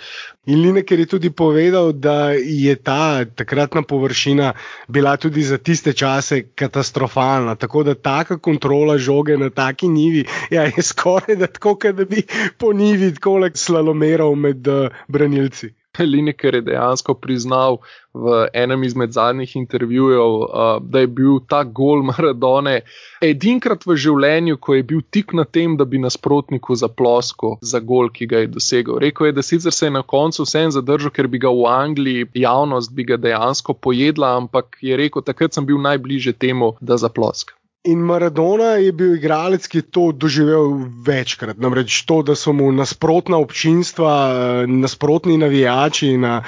in 0.45 0.61
Lineker 0.61 0.99
je 0.99 1.05
tudi 1.05 1.29
povedal, 1.29 1.91
da 1.91 2.31
je 2.31 2.75
ta 2.75 3.25
takratna 3.25 3.81
površina 3.81 4.53
bila 4.87 5.17
tudi 5.17 5.43
za 5.43 5.57
tiste 5.57 5.93
čase 5.93 6.41
katastrofalna. 6.55 7.55
Tako 7.55 7.83
da 7.83 7.95
taka 7.95 8.37
kontrola 8.39 8.97
žoge 8.97 9.37
na 9.37 9.49
taki 9.49 9.87
nivi 9.87 10.25
ja, 10.49 10.63
je 10.63 10.83
skoraj 10.83 11.35
da 11.35 11.47
tako, 11.47 11.77
da 11.93 12.05
bi 12.05 12.23
po 12.57 12.73
nivi 12.73 13.13
tako 13.13 13.49
slalomeral 13.53 14.35
med 14.35 14.67
uh, 14.67 14.87
branilci. 15.07 15.73
Lineker 15.99 16.55
je 16.55 16.61
dejansko 16.61 17.13
priznal 17.13 17.79
v 18.13 18.47
enem 18.53 18.83
izmed 18.83 19.11
zadnjih 19.11 19.55
intervjujev, 19.55 20.35
uh, 20.43 20.77
da 20.81 21.03
je 21.03 21.07
bil 21.07 21.39
ta 21.49 21.63
gol 21.63 22.03
Maradone 22.03 22.81
edinkrat 23.21 23.83
v 23.85 23.97
življenju, 23.99 24.57
ko 24.57 24.77
je 24.77 24.83
bil 24.83 25.01
tik 25.11 25.33
na 25.33 25.43
tem, 25.43 25.75
da 25.77 25.85
bi 25.85 25.99
nasprotniku 25.99 26.75
zaploskal 26.79 27.57
za 27.61 27.79
gol, 27.79 28.09
ki 28.09 28.29
ga 28.31 28.45
je 28.45 28.53
dosegel. 28.55 28.99
Rekl 29.03 29.29
je, 29.29 29.35
da 29.35 29.43
sicer 29.43 29.75
se 29.75 29.89
je 29.89 29.95
na 29.97 30.03
koncu 30.03 30.47
vsem 30.47 30.71
zadržal, 30.71 31.11
ker 31.11 31.27
bi 31.27 31.41
ga 31.43 31.51
v 31.51 31.67
Angliji 31.71 32.29
javnost 32.45 32.95
bi 32.95 33.03
ga 33.03 33.19
dejansko 33.19 33.73
pojedla, 33.73 34.35
ampak 34.39 34.79
je 34.81 34.97
rekel, 34.97 35.25
takrat 35.25 35.53
sem 35.53 35.67
bil 35.67 35.81
najbliže 35.83 36.37
temu, 36.39 36.75
da 36.81 36.97
zaploskam. 37.01 37.57
In 37.85 38.01
Maradona 38.01 38.79
je 38.81 38.89
bil 38.97 39.13
igralec, 39.19 39.67
ki 39.69 39.77
je 39.77 39.85
to 39.93 40.03
doživel 40.09 40.71
večkrat. 41.05 41.59
Namreč 41.61 41.99
to, 42.09 42.23
da 42.25 42.33
so 42.33 42.49
mu 42.49 42.71
nasprotna 42.73 43.37
občinstva, 43.37 44.65
nasprotni 44.65 45.37
navijači 45.37 46.15
na 46.17 46.39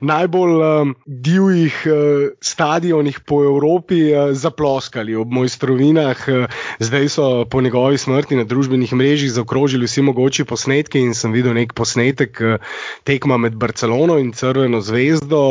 najbolj 0.00 0.54
um, 0.64 0.94
divjih 1.04 1.82
uh, 1.84 2.30
stadionih 2.40 3.20
po 3.28 3.42
Evropi 3.44 3.98
uh, 4.08 4.32
zaploskali 4.32 5.18
ob 5.20 5.34
mojstrovinah. 5.36 6.22
Uh, 6.28 6.56
zdaj 6.80 7.08
so 7.12 7.26
po 7.44 7.60
njegovi 7.60 8.00
smrti 8.00 8.40
na 8.40 8.48
družbenih 8.48 8.96
mrežah 8.96 9.34
zaokrožili 9.36 9.84
vsi 9.84 10.06
mogoči 10.08 10.48
posnetki 10.48 11.04
in 11.04 11.12
sem 11.14 11.36
videl 11.36 11.52
nek 11.60 11.76
posnetek 11.76 12.40
uh, 12.40 12.72
tekma 13.04 13.36
med 13.36 13.60
Barcelono 13.60 14.16
in 14.16 14.32
Crveno 14.32 14.80
zvezdo 14.80 15.44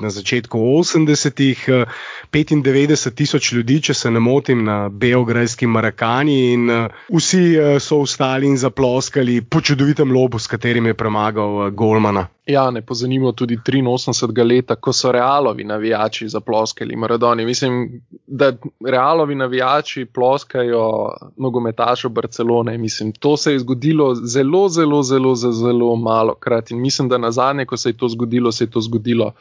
na 0.00 0.08
začetku 0.10 0.58
80-ih. 0.80 1.68
Uh, 1.68 1.84
95 2.32 3.14
tisoč 3.14 3.52
ljudi, 3.52 3.80
če 3.82 3.94
se 3.94 4.10
ne 4.10 4.20
motim, 4.20 4.64
na 4.64 4.77
Beograjski 4.90 5.66
Marakani 5.66 6.52
in 6.52 6.70
uh, 6.70 6.86
vsi 7.16 7.44
uh, 7.58 7.76
so 7.82 8.02
vstali 8.02 8.46
in 8.46 8.56
zaploskali 8.56 9.40
po 9.42 9.60
čudovitem 9.60 10.12
lobu, 10.12 10.38
s 10.38 10.46
katerim 10.46 10.86
je 10.86 10.94
premagal 10.94 11.56
uh, 11.60 11.70
Golmana. 11.70 12.28
Ja, 12.48 12.70
ne 12.70 12.80
pozanimo 12.82 13.32
tudi 13.32 13.58
83 13.60 14.44
let, 14.48 14.72
ko 14.80 14.92
so 14.92 15.12
realovi 15.12 15.64
navijači 15.64 16.28
zaploskali 16.28 16.96
Maradoni. 16.96 17.44
Mislim, 17.44 18.02
da 18.26 18.52
realovi 18.86 19.34
navijači 19.34 20.06
ploskajo 20.14 21.12
nogometašu 21.36 22.08
Barcelone. 22.08 22.78
Mislim, 22.78 23.12
to 23.12 23.36
se 23.36 23.52
je 23.52 23.58
zgodilo 23.58 24.14
zelo, 24.14 24.68
zelo, 24.68 25.02
zelo, 25.02 25.34
zelo, 25.34 25.52
zelo 25.52 25.96
malo 25.96 26.34
krat. 26.34 26.70
In 26.70 26.80
mislim, 26.80 27.08
da 27.08 27.18
na 27.18 27.30
zadnje, 27.30 27.66
ko 27.66 27.76
se 27.76 27.88
je 27.88 27.96
to 27.96 28.08
zgodilo, 28.08 28.52
se 28.52 28.64
je 28.64 28.70
to 28.70 28.80
zgodilo 28.80 29.32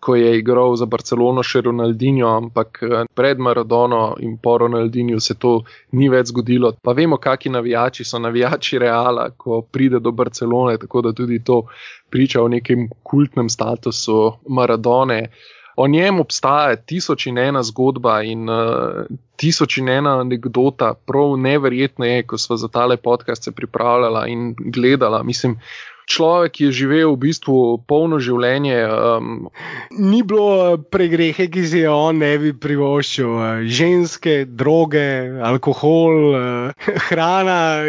ko 0.00 0.14
je 0.14 0.38
igral 0.38 0.76
za 0.76 0.86
Barcelono 0.86 1.42
še 1.42 1.62
Ronaldinho, 1.66 2.28
ampak 2.28 2.80
eh, 2.82 3.04
pred 3.14 3.40
Maradono 3.42 4.16
in 4.20 4.36
po 4.42 4.58
Ronaldinju 4.58 5.20
se 5.20 5.34
to 5.34 5.60
ni 5.92 6.10
več 6.12 6.30
zgodilo. 6.32 6.72
Pa 6.82 6.92
vemo, 6.92 7.16
kakšni 7.16 7.52
navijači 7.56 8.04
so 8.04 8.20
navijači 8.20 8.78
Reala, 8.78 9.30
ko 9.36 9.62
pride 9.62 10.00
do 10.00 10.12
Barcelone, 10.12 10.78
tako 10.78 11.02
da 11.08 11.12
tudi 11.12 11.42
to 11.44 11.62
priča 12.10 12.42
o 12.42 12.48
nekem 12.48 12.88
kultnem 13.02 13.48
statusu 13.48 14.32
Maradone. 14.48 15.30
O 15.76 15.84
njem 15.88 16.20
obstaja 16.20 16.76
tisoč 16.76 17.26
in 17.28 17.38
ena 17.38 17.60
zgodba 17.62 18.22
in 18.24 18.48
uh, 18.48 19.04
tisoč 19.36 19.76
in 19.82 19.90
ena 19.92 20.14
anekdota, 20.22 20.94
prav 21.06 21.34
neverjetno 21.36 22.06
je, 22.08 22.22
ko 22.24 22.38
smo 22.40 22.56
za 22.56 22.68
tale 22.72 22.96
podcast 22.96 23.44
se 23.44 23.52
pripravljali 23.52 24.32
in 24.32 24.54
gledali. 24.72 25.20
Mislim, 25.24 25.58
človek 26.06 26.60
je 26.60 26.70
živel 26.72 27.12
v 27.12 27.28
bistvu 27.28 27.82
polno 27.84 28.22
življenje. 28.22 28.78
Um, 28.86 29.50
Ni 29.90 30.22
bilo 30.22 30.78
pregrehe, 30.78 31.48
ki 31.50 31.62
si 31.66 31.82
jo 31.82 31.96
on 32.08 32.22
ne 32.22 32.32
bi 32.38 32.54
privoščil. 32.54 33.26
Uh, 33.26 33.66
ženske, 33.66 34.46
droge, 34.46 35.28
alkohol, 35.42 36.16
uh, 36.30 36.86
hrana, 37.10 37.84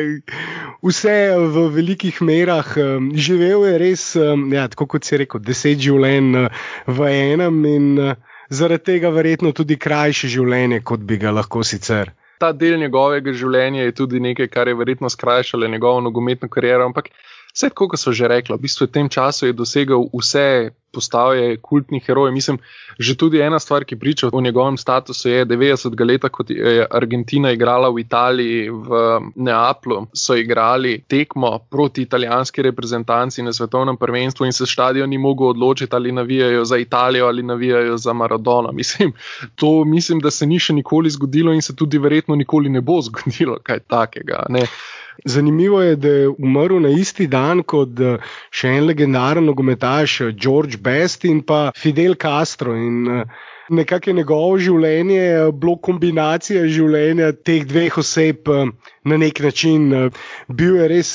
vse 0.82 1.18
v 1.38 1.68
velikih 1.78 2.20
merah. 2.26 2.68
Um, 2.76 3.14
živel 3.14 3.70
je 3.70 3.76
res, 3.78 4.08
um, 4.18 4.50
ja, 4.54 4.68
tako 4.68 4.90
kot 4.98 5.06
si 5.08 5.22
rekel, 5.22 5.44
deset 5.46 5.80
življenj 5.80 6.50
v 6.90 7.12
enem 7.14 7.62
in 7.70 7.88
zaradi 8.50 8.94
tega 8.94 9.12
verjetno 9.14 9.54
tudi 9.54 9.78
krajše 9.78 10.30
življenje, 10.32 10.82
kot 10.82 11.04
bi 11.06 11.20
ga 11.22 11.34
lahko 11.36 11.64
sicer. 11.68 12.14
Ta 12.38 12.52
del 12.54 12.78
njegovega 12.78 13.34
življenja 13.34 13.88
je 13.88 13.96
tudi 13.98 14.22
nekaj, 14.22 14.50
kar 14.54 14.70
je 14.70 14.78
verjetno 14.78 15.10
skrajšalo 15.10 15.68
njegovo 15.68 16.04
nogometno 16.06 16.50
kariero, 16.54 16.86
ampak 16.86 17.10
Vse, 17.58 17.72
kot 17.74 17.98
so 17.98 18.12
že 18.14 18.28
rekli, 18.30 18.54
v 18.54 18.62
bistvu 18.62 18.86
v 18.86 18.94
tem 18.94 19.08
času 19.10 19.50
je 19.50 19.54
dosegel 19.58 20.06
vse 20.14 20.78
postave 20.94 21.58
kultnih 21.58 22.04
herojev. 22.06 22.34
Mislim, 22.34 22.60
že 23.00 23.16
tudi 23.18 23.42
ena 23.42 23.60
stvar, 23.60 23.86
ki 23.86 23.98
priča 23.98 24.30
o 24.34 24.42
njegovem 24.42 24.78
statusu, 24.78 25.30
je 25.30 25.46
90 25.46 26.06
let, 26.06 26.28
ko 26.32 26.46
je 26.50 26.86
Argentina 26.92 27.52
igrala 27.52 27.90
v 27.90 28.00
Italiji, 28.00 28.70
v 28.70 28.90
Neaplu, 29.36 30.06
so 30.14 30.36
igrali 30.38 31.02
tekmo 31.08 31.60
proti 31.70 32.02
italijanski 32.02 32.62
reprezentanci 32.62 33.42
na 33.42 33.54
svetovnem 33.54 33.98
prvenstvu 33.98 34.46
in 34.46 34.54
se 34.54 34.66
stadion 34.66 35.10
ni 35.10 35.18
mogel 35.18 35.48
odločiti, 35.48 35.96
ali 35.96 36.12
navijajo 36.12 36.66
za 36.66 36.78
Italijo 36.78 37.28
ali 37.28 37.44
navijajo 37.44 37.98
za 37.98 38.14
Maradona. 38.14 38.72
Mislim, 38.72 39.14
to 39.56 39.84
mislim, 39.86 40.20
da 40.20 40.32
se 40.32 40.46
ni 40.46 40.60
še 40.60 40.74
nikoli 40.74 41.10
zgodilo 41.10 41.54
in 41.54 41.62
se 41.62 41.76
tudi 41.76 41.98
verjetno 41.98 42.36
nikoli 42.36 42.70
ne 42.70 42.82
bo 42.82 43.02
zgodilo 43.02 43.58
kaj 43.64 43.80
takega. 43.88 44.46
Ne. 44.50 44.68
Zanimivo 45.26 45.82
je, 45.82 45.96
da 45.96 46.08
je 46.08 46.30
umrl 46.30 46.80
na 46.82 46.90
isti 46.90 47.28
dan 47.28 47.64
kot 47.64 48.00
še 48.52 48.68
en 48.78 48.86
legendaren 48.86 49.46
nogometaš, 49.46 50.22
George 50.38 50.78
Best 50.78 51.26
in 51.26 51.42
pa 51.42 51.72
Fidel 51.76 52.16
Castro. 52.16 52.76
In, 52.76 53.26
Nekako 53.70 54.10
je 54.10 54.14
njegovo 54.14 54.58
življenje 54.64 55.24
bilo 55.60 55.76
kombinacija 55.84 56.62
življenja 56.72 57.34
teh 57.36 57.66
dveh 57.68 57.98
oseb 58.00 58.48
na 59.04 59.18
nek 59.20 59.42
način. 59.44 59.90
Bil 60.48 60.78
je 60.80 60.88
res 60.88 61.12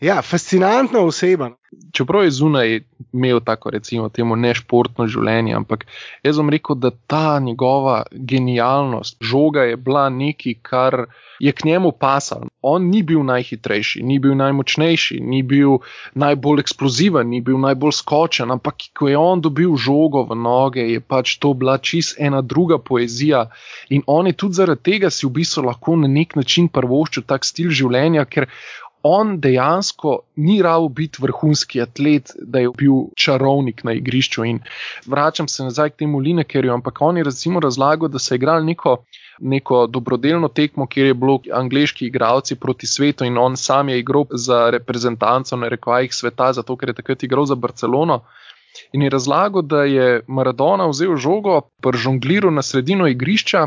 Ja, 0.00 0.22
fascinantna 0.22 1.00
oseba. 1.00 1.50
Čeprav 1.92 2.24
je 2.24 2.30
zunaj 2.30 2.80
imel 3.12 3.40
tako, 3.44 3.70
recimo, 3.70 4.08
temu 4.08 4.36
nešportno 4.36 5.04
življenje, 5.06 5.52
ampak 5.54 5.84
jaz 6.24 6.38
bom 6.40 6.48
rekel, 6.50 6.78
da 6.80 6.90
ta 6.90 7.38
njegova 7.38 8.02
genialnost, 8.12 9.18
žoga 9.20 9.66
je 9.68 9.76
bila 9.76 10.08
nekaj, 10.08 10.54
kar 10.62 10.96
je 11.38 11.52
k 11.52 11.64
njemu 11.68 11.92
pasalo. 11.92 12.48
On 12.62 12.88
ni 12.90 13.02
bil 13.02 13.20
najhitrejši, 13.28 14.02
ni 14.02 14.18
bil 14.18 14.34
najmočnejši, 14.40 15.20
ni 15.20 15.42
bil 15.42 15.78
najbolj 16.14 16.64
eksploziven, 16.64 17.28
ni 17.28 17.42
bil 17.44 17.60
najbolj 17.60 17.92
skočen, 18.00 18.50
ampak 18.50 18.88
ko 18.96 19.08
je 19.08 19.20
on 19.20 19.44
dobil 19.44 19.76
žogo 19.76 20.24
v 20.32 20.36
noge, 20.36 20.88
je 20.94 21.00
pač 21.00 21.36
to 21.38 21.52
bila 21.54 21.76
čist 21.78 22.16
ena 22.18 22.40
druga 22.40 22.78
poezija. 22.78 23.46
In 23.90 24.02
on 24.06 24.32
je 24.32 24.32
tudi 24.32 24.62
zaradi 24.62 24.92
tega 24.92 25.12
si 25.12 25.26
v 25.26 25.36
bistvu 25.40 25.68
lahko 25.68 26.00
na 26.00 26.08
nek 26.08 26.36
način 26.40 26.72
prvoščil 26.72 27.28
tak 27.28 27.44
stil 27.44 27.68
življenja, 27.70 28.24
ker 28.24 28.48
on 29.02 29.40
dejansko 29.40 30.18
ni 30.36 30.62
rado 30.62 30.88
biti 30.88 31.22
vrhunski 31.22 31.80
atlet, 31.82 32.32
da 32.42 32.58
je 32.58 32.68
bil 32.76 32.92
čarovnik 33.16 33.84
na 33.84 33.92
igrišču. 33.92 34.44
In 34.44 34.60
vračam 35.06 35.48
se 35.48 35.64
nazaj 35.64 35.90
k 35.90 35.96
temu 35.96 36.18
Linekerju, 36.18 36.72
ampak 36.72 37.00
on 37.00 37.16
je 37.16 37.24
recimo 37.24 37.60
razlagal, 37.60 38.08
da 38.08 38.18
se 38.18 38.34
je 38.34 38.36
igral 38.36 38.64
neko. 38.64 39.02
Neko 39.42 39.86
dobrodelno 39.86 40.48
tekmo, 40.48 40.86
kjer 40.86 41.06
je 41.06 41.14
bilo 41.14 41.38
angliški 41.52 42.06
igralci 42.06 42.56
proti 42.60 42.86
svetu, 42.86 43.24
in 43.24 43.38
on 43.38 43.56
sam 43.56 43.88
je 43.88 43.98
igral 43.98 44.26
za 44.30 44.70
reprezentanco, 44.70 45.56
ne 45.56 45.68
reko, 45.68 45.94
ajh 45.96 46.12
sveta, 46.12 46.52
zato 46.52 46.76
ker 46.76 46.88
je 46.92 46.94
takrat 46.94 47.22
igral 47.22 47.46
za 47.46 47.54
Barcelono. 47.54 48.20
In 48.92 49.02
je 49.02 49.10
razlagal, 49.10 49.62
da 49.62 49.84
je 49.84 50.20
Maradona 50.26 50.90
vzel 50.92 51.16
žogo, 51.16 51.60
pržongliral 51.80 52.52
na 52.52 52.62
sredino 52.62 53.08
igrišča, 53.08 53.66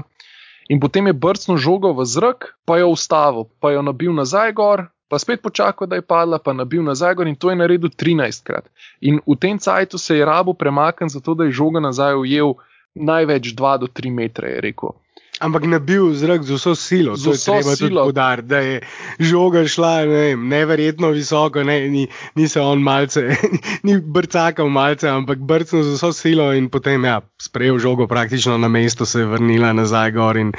in 0.70 0.80
potem 0.80 1.08
je 1.08 1.14
brcnil 1.14 1.58
žogo 1.58 1.94
v 1.94 2.06
zrak, 2.06 2.54
pa 2.66 2.78
jo 2.78 2.94
ustavil, 2.94 3.50
pa 3.60 3.74
jo 3.74 3.82
nabil 3.82 4.14
nazaj 4.14 4.54
gor, 4.54 4.86
pa 5.14 5.20
spet 5.22 5.44
počakal, 5.46 5.86
da 5.88 6.00
je 6.00 6.02
padla, 6.02 6.40
pa 6.42 6.56
nabil 6.58 6.82
nazaj 6.82 7.14
in 7.30 7.36
to 7.38 7.54
je 7.54 7.56
naredil 7.56 7.90
13 7.90 8.44
krat. 8.44 8.66
In 9.02 9.22
v 9.22 9.38
tem 9.38 9.60
cajtu 9.62 9.98
se 10.02 10.18
je 10.18 10.26
rabo 10.26 10.54
premaknil, 10.58 11.10
zato 11.10 11.38
da 11.38 11.46
je 11.46 11.54
žoga 11.54 11.80
nazaj 11.80 12.18
ujel 12.18 12.58
največ 12.98 13.54
2 13.54 13.78
do 13.78 13.88
3 13.88 14.10
metre, 14.10 14.50
je 14.58 14.62
rekel 14.62 15.03
ampak 15.44 15.68
nabil 15.68 16.16
zrak 16.16 16.48
z 16.48 16.56
vso 16.56 16.74
silo. 16.76 17.16
Z 17.20 17.36
vso 17.36 17.60
silo. 17.76 18.08
Podar, 18.08 18.42
da 18.42 18.64
je 18.64 18.80
žoga 19.20 19.68
šla 19.68 20.08
ne 20.08 20.08
vem, 20.08 20.48
neverjetno 20.50 21.12
visoko, 21.12 21.64
ne, 21.64 21.90
ni, 21.92 22.08
ni 22.36 22.48
se 22.48 22.62
on 22.62 22.80
malce, 22.80 23.36
ni 23.88 23.98
brcakal 24.00 24.72
malce, 24.72 25.10
ampak 25.12 25.44
brcnil 25.44 25.84
z 25.84 25.98
vso 26.00 26.14
silo 26.16 26.48
in 26.56 26.70
potem 26.72 27.04
ja, 27.06 27.20
sprejel 27.42 27.80
žogo 27.84 28.08
praktično 28.08 28.58
na 28.58 28.72
mesto, 28.72 29.06
se 29.06 29.20
je 29.20 29.28
vrnila 29.28 29.74
nazaj 29.74 30.12
gor. 30.16 30.40
In, 30.40 30.54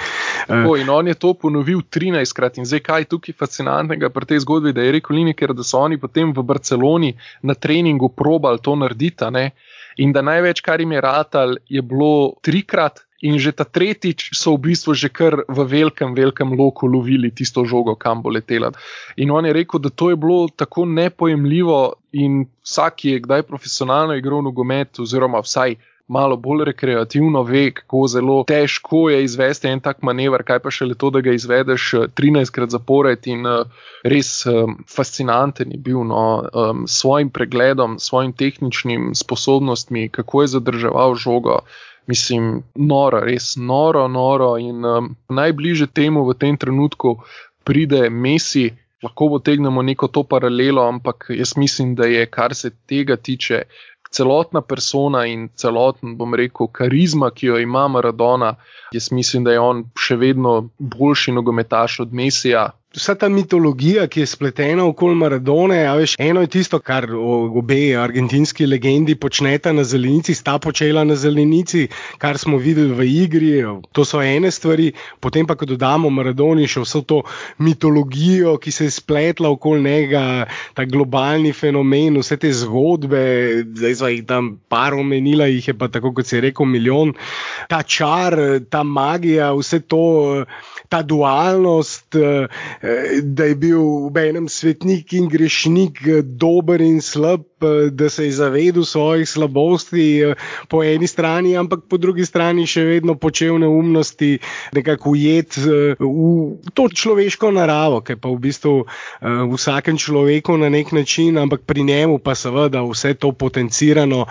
uh, 0.49 0.69
o, 0.69 0.77
in 0.77 0.91
on 0.91 1.09
je 1.09 1.17
to 1.17 1.35
ponovil 1.35 1.81
13 1.89 2.37
krat. 2.37 2.61
In 2.61 2.69
zdaj 2.69 2.85
kaj 2.85 3.07
je 3.07 3.11
tukaj 3.17 3.39
fascinantnega 3.41 4.13
pri 4.13 4.35
tej 4.35 4.45
zgodbi, 4.45 4.75
da 4.77 4.85
je 4.85 4.99
rekel 4.99 5.17
Lineker, 5.17 5.57
da 5.57 5.65
so 5.65 5.81
oni 5.81 5.99
potem 5.99 6.33
v 6.37 6.45
Barceloni 6.45 7.15
na 7.43 7.57
treningu 7.57 8.13
probali 8.13 8.61
to 8.61 8.77
narediti. 8.77 9.25
In 10.03 10.13
da 10.13 10.23
največ, 10.23 10.61
kar 10.65 10.81
jim 10.81 10.93
je 10.93 11.01
ratal, 11.01 11.57
je 11.71 11.83
bilo 11.83 12.35
trikrat, 12.43 13.05
in 13.25 13.41
že 13.41 13.57
ta 13.57 13.65
tretjič 13.65 14.37
so 14.37 14.53
v 14.53 14.69
bistvu 14.69 14.93
že 14.93 15.09
kar 15.09 15.49
v 15.49 15.65
velikem, 15.65 16.13
velikem 16.13 16.53
loku 16.53 16.85
lovili 16.85 17.33
tisto 17.33 17.65
žogo, 17.65 17.97
kam 17.97 18.21
bo 18.21 18.29
letela. 18.29 18.69
In 19.17 19.33
on 19.33 19.49
je 19.49 19.57
rekel, 19.57 19.81
da 19.81 19.89
to 19.89 20.13
je 20.13 20.17
bilo 20.21 20.53
tako 20.53 20.85
nepojemljivo, 20.85 21.97
in 22.13 22.45
vsak, 22.63 23.01
ki 23.01 23.09
je 23.17 23.23
kdaj 23.25 23.43
profesionalno 23.49 24.15
igral 24.15 24.45
nogomet, 24.45 25.01
oziroma 25.01 25.41
vsaj. 25.41 25.81
Malo 26.09 26.37
bolj 26.37 26.65
rekreativno 26.65 27.43
ve, 27.43 27.71
kako 27.73 28.07
zelo 28.13 28.43
težko 28.45 29.09
je 29.11 29.23
izvesti 29.25 29.69
en 29.69 29.81
tak 29.81 30.03
manever, 30.03 30.43
kaj 30.45 30.59
pa 30.61 30.73
še 30.77 30.85
le 30.91 30.97
to, 31.01 31.09
da 31.11 31.23
ga 31.25 31.33
izvedeš 31.33 31.87
13krat 32.21 32.69
eh, 32.69 32.75
zapored. 32.77 33.25
In 33.33 33.49
uh, 33.49 33.87
res 34.05 34.35
um, 34.51 34.77
fascinanten 34.85 35.73
je 35.73 35.81
bil 35.81 36.05
no, 36.05 36.27
um, 36.45 36.85
s 36.85 37.01
svojim 37.01 37.33
pregledom, 37.33 37.97
s 37.97 38.11
svojim 38.11 38.37
tehničnim 38.37 39.15
sposobnostmi, 39.17 40.11
kako 40.13 40.45
je 40.45 40.53
zadrževal 40.59 41.17
žogo. 41.17 41.63
Mislim, 42.07 42.61
noro, 42.77 43.25
res 43.25 43.55
noro, 43.57 44.05
noro. 44.09 44.59
In 44.61 44.85
um, 44.85 45.11
najbližje 45.33 45.89
temu 45.97 46.29
v 46.29 46.37
tem 46.37 46.61
trenutku 46.61 47.17
pride 47.65 48.11
Messi, 48.13 48.69
lahko 49.05 49.31
potegnemo 49.39 49.83
neko 49.83 50.13
to 50.13 50.23
paralelo, 50.29 50.85
ampak 50.85 51.31
jaz 51.33 51.57
mislim, 51.57 51.95
da 51.97 52.05
je, 52.13 52.27
kar 52.27 52.55
se 52.55 52.71
tega 52.89 53.17
tiče, 53.17 53.65
celotna 54.15 54.63
persona 54.63 55.25
in 55.27 55.49
celoten, 55.59 56.15
bom 56.19 56.35
rekel, 56.39 56.71
karizma, 56.73 57.31
ki 57.35 57.51
jo 57.51 57.59
ima 57.63 57.89
Maradona, 57.89 58.55
jaz 58.95 59.11
mislim, 59.13 59.45
da 59.45 59.53
je 59.55 59.61
on 59.61 59.85
še 59.99 60.17
vedno 60.21 60.55
boljši 60.79 61.35
nogometaš 61.35 62.01
od 62.07 62.15
Messija, 62.15 62.69
vsa 62.95 63.15
ta 63.19 63.29
mitologija, 63.29 64.07
ki 64.07 64.23
je 64.23 64.27
spletena 64.27 64.85
okoli 64.87 65.17
Maradone, 65.19 65.81
a 65.87 65.95
veš, 65.99 66.15
eno 66.23 66.43
je 66.45 66.51
tisto, 66.55 66.79
kar 66.79 67.09
obe 67.15 67.97
argentinski 67.99 68.67
legendi 68.67 69.17
počneta 69.19 69.73
na 69.73 69.85
zelenici, 69.85 70.35
sta 70.35 70.59
počela 70.63 71.05
na 71.05 71.17
zelenici, 71.19 71.89
kar 72.23 72.39
smo 72.39 72.59
videli 72.63 72.95
v 72.95 73.09
igri, 73.25 73.53
to 73.93 74.05
so 74.07 74.23
ene 74.23 74.51
stvari, 74.55 74.93
potem 75.21 75.47
pa, 75.47 75.57
ko 75.59 75.67
dodamo 75.67 76.11
Maradoni 76.11 76.69
še 76.71 76.85
vso 76.85 77.03
to 77.03 77.23
mitologijo, 77.59 78.57
ki 78.63 78.75
se 78.75 78.89
je 78.89 78.95
spletla 78.95 79.51
okoli 79.51 79.83
njega, 79.83 80.47
ta 80.75 80.87
globalni 80.87 81.53
fenomen, 81.53 82.21
vse 82.23 82.39
te 82.41 82.53
zgodbe, 82.55 83.25
zdaj 83.75 83.99
so 83.99 84.13
jih 84.13 84.25
tam 84.29 84.55
par 84.71 84.95
omenila, 84.95 85.51
jih 85.51 85.73
je 85.73 85.77
pa 85.79 85.91
tako, 85.91 86.15
kot 86.15 86.31
se 86.31 86.39
je 86.39 86.47
rekel, 86.49 86.71
milijon, 86.71 87.15
ta 87.69 87.83
čar, 87.83 88.39
ta 88.71 88.85
magija, 88.87 89.51
vse 89.59 89.83
to 89.83 90.05
ta 90.89 91.03
dualnost, 91.03 92.15
eh, 92.15 92.47
da 93.23 93.45
je 93.45 93.55
bil 93.55 93.81
v 94.13 94.29
enem 94.29 94.49
svetnik 94.49 95.13
in 95.13 95.29
grešnik, 95.29 95.99
eh, 96.07 96.23
dober 96.23 96.81
in 96.81 97.01
slab, 97.01 97.45
eh, 97.63 97.91
da 97.91 98.11
se 98.11 98.25
je 98.25 98.33
zavedel 98.33 98.85
svojih 98.85 99.29
slabosti 99.29 100.35
po 100.69 100.83
eni 100.85 101.07
strani, 101.07 101.57
ampak 101.57 101.89
po 101.89 101.97
drugi 101.97 102.27
strani 102.27 102.67
še 102.67 102.85
vedno 102.85 103.15
počel 103.15 103.59
neumnosti, 103.59 104.39
nekako 104.73 105.11
ujet 105.11 105.57
v 105.57 106.59
to 106.75 106.89
človeško 106.89 107.51
naravo, 107.51 108.01
ki 108.01 108.17
pa 108.17 108.29
v 108.29 108.39
bistvu 108.39 108.85
v 109.23 109.55
vsakem 109.57 109.97
človeku 109.97 110.57
na 110.59 110.69
nek 110.69 110.93
način, 110.93 111.39
ampak 111.39 111.65
pri 111.67 111.83
njemu 111.83 112.19
pa 112.19 112.35
seveda 112.35 112.83
vse 112.83 113.15
to 113.15 113.33
potencirano 113.33 114.27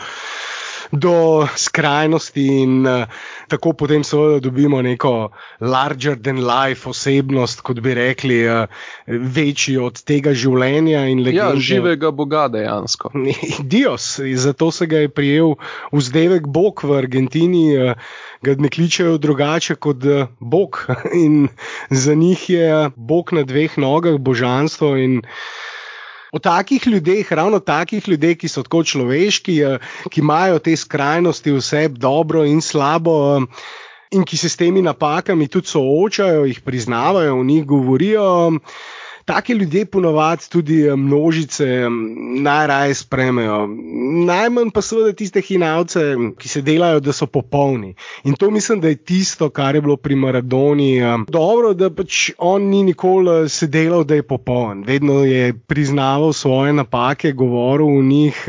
do 0.94 1.48
skrajnosti, 1.58 2.46
in 2.62 2.86
uh, 2.86 3.06
tako 3.48 3.74
potem 3.74 4.04
seveda 4.06 4.40
dobimo 4.40 4.82
neko 4.82 5.32
larger 5.60 6.16
than 6.22 6.44
life 6.46 6.90
osebnost, 6.90 7.64
kot 7.66 7.82
bi 7.82 7.96
rekli, 7.98 8.44
uh, 8.46 8.70
večji 9.08 9.78
od 9.82 10.04
tega 10.06 10.36
življenja 10.38 11.08
in 11.10 11.24
legende. 11.26 11.58
Ja, 11.58 11.66
živega 11.70 12.12
Boga 12.14 12.46
dejansko. 12.54 13.10
Dios, 13.74 14.20
zato 14.36 14.70
se 14.72 14.86
ga 14.86 15.02
je 15.06 15.10
prijel 15.10 15.56
vzdevek 15.92 16.48
Bog 16.48 16.86
v 16.86 17.02
Argentini. 17.02 17.66
Uh, 17.78 18.14
Ga 18.44 18.58
ne 18.60 18.68
kličejo 18.68 19.16
drugače 19.24 19.78
kot 19.80 20.04
Bog, 20.44 20.82
in 21.24 21.48
za 21.88 22.12
njih 22.14 22.42
je 22.50 22.90
Bog 22.96 23.32
na 23.32 23.46
dveh 23.48 23.78
nogah, 23.80 24.18
božanstvo. 24.20 24.98
In 25.00 25.22
o 26.34 26.40
takih 26.40 26.88
ljudeh, 26.88 27.32
ravno 27.32 27.60
takih 27.60 28.08
ljudeh, 28.10 28.38
ki 28.38 28.50
so 28.50 28.64
tako 28.66 28.84
človeški, 28.84 29.60
eh, 29.62 29.78
ki 30.10 30.22
imajo 30.22 30.60
te 30.60 30.76
skrajnosti 30.76 31.54
vse 31.54 31.88
dobro 31.88 32.44
in 32.46 32.62
slabo. 32.62 33.38
Eh, 33.38 33.46
in 34.14 34.26
ki 34.26 34.38
se 34.38 34.50
s 34.50 34.58
temi 34.58 34.82
napakami 34.82 35.48
tudi 35.48 35.68
soočajo, 35.68 36.46
jih 36.46 36.62
priznavajo, 36.62 37.40
o 37.40 37.44
njih 37.44 37.66
govorijo. 37.66 38.52
Take 39.26 39.54
ljudje 39.54 39.86
ponovadi 39.86 40.50
tudi 40.52 40.82
eh, 40.88 40.96
množice 40.96 41.66
najraje 42.42 42.94
spremejo. 42.94 43.68
Najmanj 44.26 44.72
pa 44.74 44.82
seveda 44.82 45.14
tiste 45.14 45.42
hinavce, 45.42 46.02
ki 46.38 46.50
se 46.50 46.62
delajo, 46.62 47.00
da 47.00 47.14
so 47.14 47.28
popolni. 47.28 47.94
In 48.24 48.36
to 48.36 48.52
mislim, 48.52 48.82
da 48.82 48.88
je 48.88 48.96
tisto, 48.96 49.50
kar 49.50 49.76
je 49.76 49.82
bilo 49.82 49.98
pri 49.98 50.16
Maradoni. 50.16 50.98
Eh, 50.98 51.18
dobro, 51.28 51.74
da 51.74 51.90
pač 51.90 52.32
on 52.38 52.68
ni 52.70 52.84
nikoli 52.84 53.46
eh, 53.46 53.50
se 53.50 53.68
delal, 53.68 54.04
da 54.04 54.16
je 54.16 54.28
popoln. 54.28 54.84
Vedno 54.88 55.24
je 55.24 55.54
priznaval 55.54 56.34
svoje 56.34 56.74
napake, 56.74 57.32
govoril 57.32 57.88
o 57.88 58.02
njih 58.02 58.46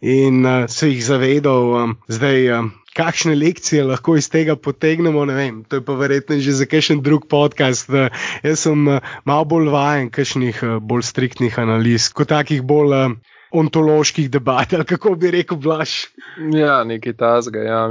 in 0.00 0.46
se 0.68 0.88
jih 0.90 1.04
zavedal. 1.04 1.94
Zdaj, 2.08 2.48
kakšne 2.94 3.34
lekcije 3.34 3.84
lahko 3.84 4.16
iz 4.16 4.28
tega 4.30 4.56
potegnemo. 4.56 5.24
Vem, 5.26 5.62
to 5.68 5.80
je 5.80 5.84
pa 5.84 5.96
verjetno 5.98 6.38
že 6.38 6.54
za 6.60 6.66
kakšen 6.70 7.02
drug 7.02 7.26
podcast. 7.28 7.90
Jaz 8.42 8.66
sem 8.66 8.88
eh, 8.88 9.00
malo 9.24 9.44
bolj 9.44 9.70
vajen 9.74 10.10
kakšnih 10.14 10.62
eh, 10.62 10.76
bolj 10.80 11.02
striktnih 11.10 11.58
analiz, 11.58 12.08
kot 12.14 12.30
takih 12.30 12.62
bolj 12.62 12.94
eh, 12.94 13.16
ontoloških 13.54 14.30
debat, 14.30 14.72
ali 14.74 14.84
kako 14.84 15.14
bi 15.14 15.30
rekel, 15.30 15.58
blaš. 15.58 16.08
Ja, 16.54 16.82
nekaj 16.84 17.14
tazga. 17.18 17.62
Ja. 17.62 17.82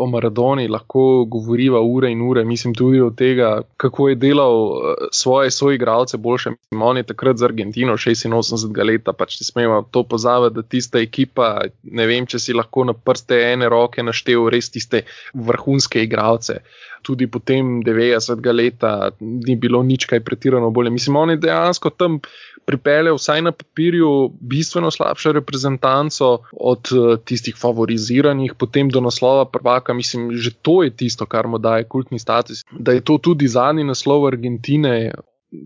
O 0.00 0.06
Maradoni 0.06 0.68
lahko 0.68 1.24
govoriva 1.28 1.80
ure 1.80 2.10
in 2.10 2.22
ure, 2.24 2.44
mislim 2.44 2.74
tudi 2.74 3.00
o 3.00 3.10
tega, 3.10 3.50
kako 3.76 4.08
je 4.08 4.14
delal 4.14 4.54
eh, 4.54 4.94
svoje 5.12 5.50
soigralce 5.50 6.16
boljše. 6.16 6.50
Mislim, 6.50 6.82
on 6.82 6.96
je 6.96 7.02
takrat 7.02 7.36
z 7.36 7.44
Argentino 7.44 7.92
86 7.92 8.84
let, 8.86 9.08
pač 9.18 9.40
ne 9.40 9.44
smemo 9.44 9.82
to 9.90 10.02
pozavati, 10.02 10.54
da 10.54 10.62
tista 10.62 10.98
ekipa, 10.98 11.50
ne 11.82 12.06
vem, 12.06 12.26
če 12.26 12.38
si 12.38 12.56
lahko 12.56 12.84
na 12.88 12.94
prste 12.96 13.42
ene 13.52 13.68
roke 13.68 14.02
naštel 14.02 14.48
res 14.48 14.70
tiste 14.72 15.04
vrhunske 15.34 16.02
igralce. 16.08 16.62
Tudi 17.02 17.26
potem 17.26 17.80
90 17.82 18.52
let 18.52 18.84
ni 19.20 19.56
bilo 19.56 19.82
nič 19.82 20.04
kaj 20.04 20.20
pretirano 20.24 20.70
bolje. 20.70 20.90
Mislim, 20.90 21.16
on 21.16 21.30
je 21.30 21.36
dejansko 21.36 21.90
tam 21.90 22.18
pripeljal 22.66 23.16
vsaj 23.16 23.42
na 23.42 23.52
papirju 23.52 24.10
bistveno 24.40 24.90
slabšo 24.90 25.32
reprezentanco 25.32 26.28
od 26.52 26.92
uh, 26.92 27.16
tistih 27.24 27.56
favoriziranih, 27.58 28.54
potem 28.58 28.88
do 28.88 29.00
naslova 29.00 29.44
prvaka. 29.44 29.94
Mislim, 29.94 30.30
že 30.36 30.52
to 30.62 30.82
je 30.82 30.90
tisto, 30.90 31.26
kar 31.26 31.48
mu 31.48 31.58
daje 31.58 31.88
kultni 31.88 32.18
status. 32.18 32.64
Da 32.70 32.92
je 32.92 33.00
to 33.00 33.18
tudi 33.18 33.48
zadnji 33.48 33.84
naslov 33.84 34.26
Argentine, 34.26 35.12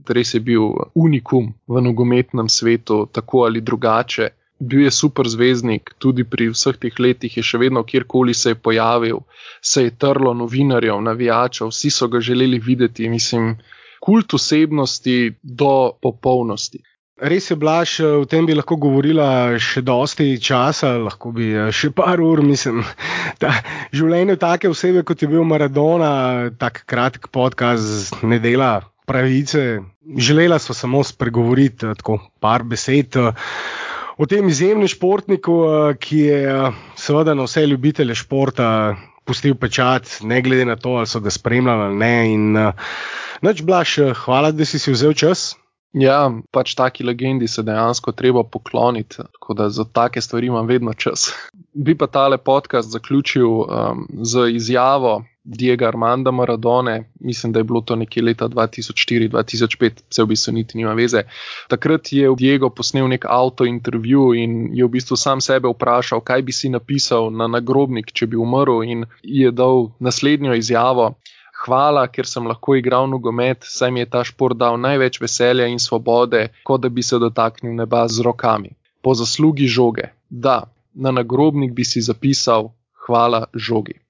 res 0.08 0.34
je 0.34 0.40
bil 0.40 0.70
unikum 0.94 1.52
v 1.68 1.82
nogometnem 1.84 2.48
svetu, 2.48 3.04
tako 3.12 3.44
ali 3.44 3.60
drugače. 3.60 4.30
Bil 4.60 4.84
je 4.86 4.90
super 4.94 5.28
zvezdnik, 5.28 5.96
tudi 5.98 6.24
pri 6.24 6.48
vseh 6.52 6.76
teh 6.78 6.98
letih 7.02 7.36
je 7.36 7.42
še 7.42 7.58
vedno, 7.58 7.82
kjerkoli 7.82 8.34
se 8.34 8.54
je 8.54 8.60
pojavil, 8.60 9.24
se 9.60 9.88
je 9.88 9.94
trlo 9.98 10.34
novinarjev, 10.34 11.00
navijačev, 11.02 11.72
vsi 11.74 11.90
so 11.90 12.08
ga 12.08 12.20
želeli 12.20 12.60
videti, 12.62 13.08
mislim, 13.08 13.56
kult 14.00 14.34
osebnosti 14.34 15.34
do 15.42 15.92
popolnosti. 16.02 16.84
Res 17.14 17.46
je, 17.50 17.54
Blaž, 17.54 18.00
o 18.02 18.24
tem 18.26 18.42
bi 18.42 18.56
lahko 18.58 18.74
govorila 18.82 19.54
še 19.62 19.84
dosti 19.86 20.32
časa, 20.42 20.96
lahko 20.98 21.30
bi 21.34 21.52
eh, 21.54 21.68
še 21.70 21.92
par 21.94 22.18
ur, 22.18 22.42
mislim. 22.42 22.82
Da 23.42 23.52
življenje 23.94 24.34
take 24.42 24.70
osebe, 24.70 25.04
kot 25.06 25.22
je 25.22 25.28
bil 25.30 25.46
Maradona, 25.46 26.50
tako 26.58 26.82
kratek 26.90 27.30
podcast, 27.34 28.18
ne 28.26 28.40
dela 28.42 28.80
pravice. 29.06 29.80
Želela 30.18 30.58
so 30.58 30.74
samo 30.74 31.04
spregovoriti 31.06 31.86
eh, 31.86 31.94
tako 32.02 32.18
par 32.42 32.66
besed. 32.66 33.14
Eh, 33.14 33.30
o 34.16 34.26
tem 34.26 34.48
izjemnem 34.48 34.88
športniku, 34.88 35.58
ki 36.00 36.18
je 36.18 36.70
seveda 36.96 37.34
na 37.34 37.46
vse 37.48 37.66
ljubitelje 37.66 38.14
športa 38.14 38.68
pustil 39.24 39.56
pečat, 39.56 40.20
ne 40.22 40.42
glede 40.44 40.64
na 40.68 40.76
to, 40.76 40.98
ali 41.00 41.08
so 41.08 41.20
ga 41.20 41.30
spremljali 41.30 41.88
ali 41.88 41.96
ne. 41.96 42.32
In, 42.32 42.56
Noč, 43.42 43.62
Blaž, 43.62 43.98
hvala, 44.24 44.52
da 44.52 44.64
si 44.64 44.78
si 44.78 44.92
vzel 44.92 45.12
čas. 45.12 45.54
Ja, 45.94 46.26
pač 46.50 46.74
taki 46.74 47.04
legendi 47.06 47.46
se 47.48 47.62
dejansko 47.62 48.12
treba 48.18 48.42
pokloniti, 48.42 49.16
tako 49.16 49.54
da 49.54 49.68
za 49.70 49.84
take 49.84 50.20
stvari 50.20 50.50
imam 50.50 50.66
vedno 50.66 50.94
čas. 50.94 51.28
Bi 51.72 51.94
pa 51.98 52.06
tale 52.06 52.38
podcast 52.38 52.90
zaključil 52.90 53.46
um, 53.48 54.08
z 54.22 54.48
izjavo 54.56 55.22
Diego 55.44 55.86
Armanda 55.86 56.30
Maradone, 56.30 57.10
mislim, 57.20 57.52
da 57.52 57.60
je 57.60 57.64
bilo 57.64 57.80
to 57.80 57.96
nekje 57.96 58.22
leta 58.22 58.48
2004-2005, 58.48 59.90
vse 60.10 60.22
v 60.22 60.26
bistvu 60.26 60.52
niti 60.52 60.78
nima 60.78 60.92
veze. 60.92 61.22
Takrat 61.68 62.12
je 62.12 62.30
Diego 62.38 62.70
posnel 62.70 63.08
nek 63.08 63.24
avto 63.28 63.64
intervju 63.64 64.34
in 64.34 64.68
je 64.72 64.84
v 64.84 64.88
bistvu 64.88 65.16
sam 65.16 65.40
sebe 65.40 65.68
vprašal, 65.68 66.20
kaj 66.20 66.42
bi 66.42 66.52
si 66.52 66.68
napisal 66.68 67.30
na 67.30 67.46
nagrobnik, 67.46 68.12
če 68.12 68.26
bi 68.26 68.40
umrl, 68.40 68.82
in 68.82 69.04
je 69.22 69.50
dal 69.50 69.90
naslednjo 70.00 70.54
izjavo 70.54 71.14
hvala, 71.64 72.06
ker 72.12 72.28
sem 72.28 72.46
lahko 72.46 72.76
igral 72.78 73.08
nogomet, 73.08 73.64
saj 73.64 73.90
mi 73.90 74.02
je 74.02 74.10
ta 74.12 74.24
šport 74.24 74.58
dal 74.60 74.78
največ 74.80 75.20
veselja 75.22 75.68
in 75.70 75.80
svobode, 75.80 76.48
kot 76.68 76.84
da 76.84 76.92
bi 76.92 77.02
se 77.02 77.20
dotaknil 77.22 77.74
neba 77.80 78.04
z 78.08 78.24
rokami. 78.26 78.74
Po 79.02 79.14
zaslugi 79.16 79.68
žoge, 79.68 80.10
da, 80.28 80.62
na 80.94 81.10
nagrobnik 81.10 81.72
bi 81.72 81.84
si 81.84 82.00
zapisal: 82.04 82.72
Hvala 83.06 83.44
žogi. 83.54 84.03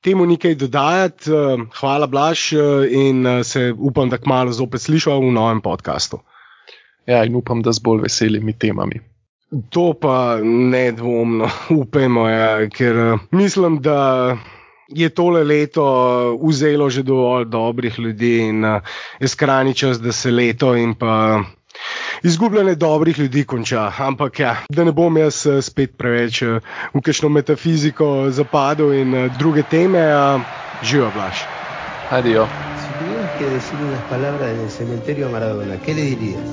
Temu 0.00 0.24
nekaj 0.26 0.54
dodajati, 0.54 1.30
eh, 1.30 1.64
hvala 1.80 2.06
Blaž 2.06 2.52
eh, 2.52 2.58
in 2.90 3.26
eh, 3.26 3.44
se 3.44 3.72
upam, 3.78 4.08
da 4.08 4.18
kmalo 4.18 4.52
zopet 4.52 4.80
slišal 4.80 5.20
v 5.20 5.32
novem 5.32 5.60
podkastu. 5.60 6.22
Ja, 7.06 7.24
in 7.24 7.36
upam, 7.36 7.60
da 7.62 7.72
z 7.72 7.84
bolj 7.84 8.06
veselimi 8.06 8.56
temami. 8.58 9.00
To 9.70 9.92
pa 9.92 10.38
nedvomno 10.44 11.50
upamo, 11.82 12.28
ja, 12.28 12.68
ker 12.72 13.18
mislim, 13.30 13.80
da 13.84 14.38
je 14.88 15.08
tole 15.08 15.44
leto 15.44 15.84
vzelo 16.42 16.88
že 16.90 17.02
dovolj 17.02 17.44
dobrih 17.44 17.98
ljudi 17.98 18.38
in 18.48 18.64
je 19.20 19.28
skrajni 19.28 19.74
čas, 19.74 20.00
da 20.00 20.12
se 20.12 20.30
leto 20.30 20.74
in 20.76 20.94
pa 20.94 21.42
izgubljanje 22.22 22.74
dobrih 22.74 23.18
ljudi 23.18 23.44
konča. 23.44 23.92
Ampak 23.98 24.40
ja, 24.40 24.56
da 24.68 24.84
ne 24.84 24.92
bom 24.92 25.16
jaz 25.16 25.46
uh, 25.46 25.60
spet 25.64 25.96
preveč 25.98 26.42
uh, 26.42 26.60
v 26.94 27.00
kakšno 27.00 27.28
metafiziko 27.28 28.30
zapadel 28.30 28.92
in 28.94 29.14
uh, 29.14 29.38
druge 29.38 29.62
teme, 29.62 30.04
živo 30.82 31.10
blaš. 31.14 31.44
Adijo. 32.10 32.48
Que 33.38 33.46
decir 33.46 33.78
unas 33.80 34.02
palabras 34.10 34.50
en 34.50 34.60
el 34.60 34.70
cementerio 34.70 35.30
Maradona, 35.30 35.80
¿qué 35.80 35.94
le 35.94 36.02
dirías? 36.02 36.44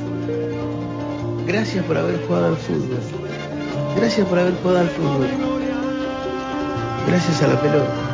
Gracias 1.46 1.84
por 1.84 1.98
haber 1.98 2.26
jugado 2.26 2.48
al 2.48 2.56
fútbol. 2.56 3.00
Gracias 3.98 4.26
por 4.28 4.40
haber 4.40 4.54
jugado 4.62 4.80
al 4.80 4.90
fútbol. 4.90 5.28
Gracias 7.08 7.44
a 7.44 7.48
la 7.48 7.62
pelota. 7.62 8.07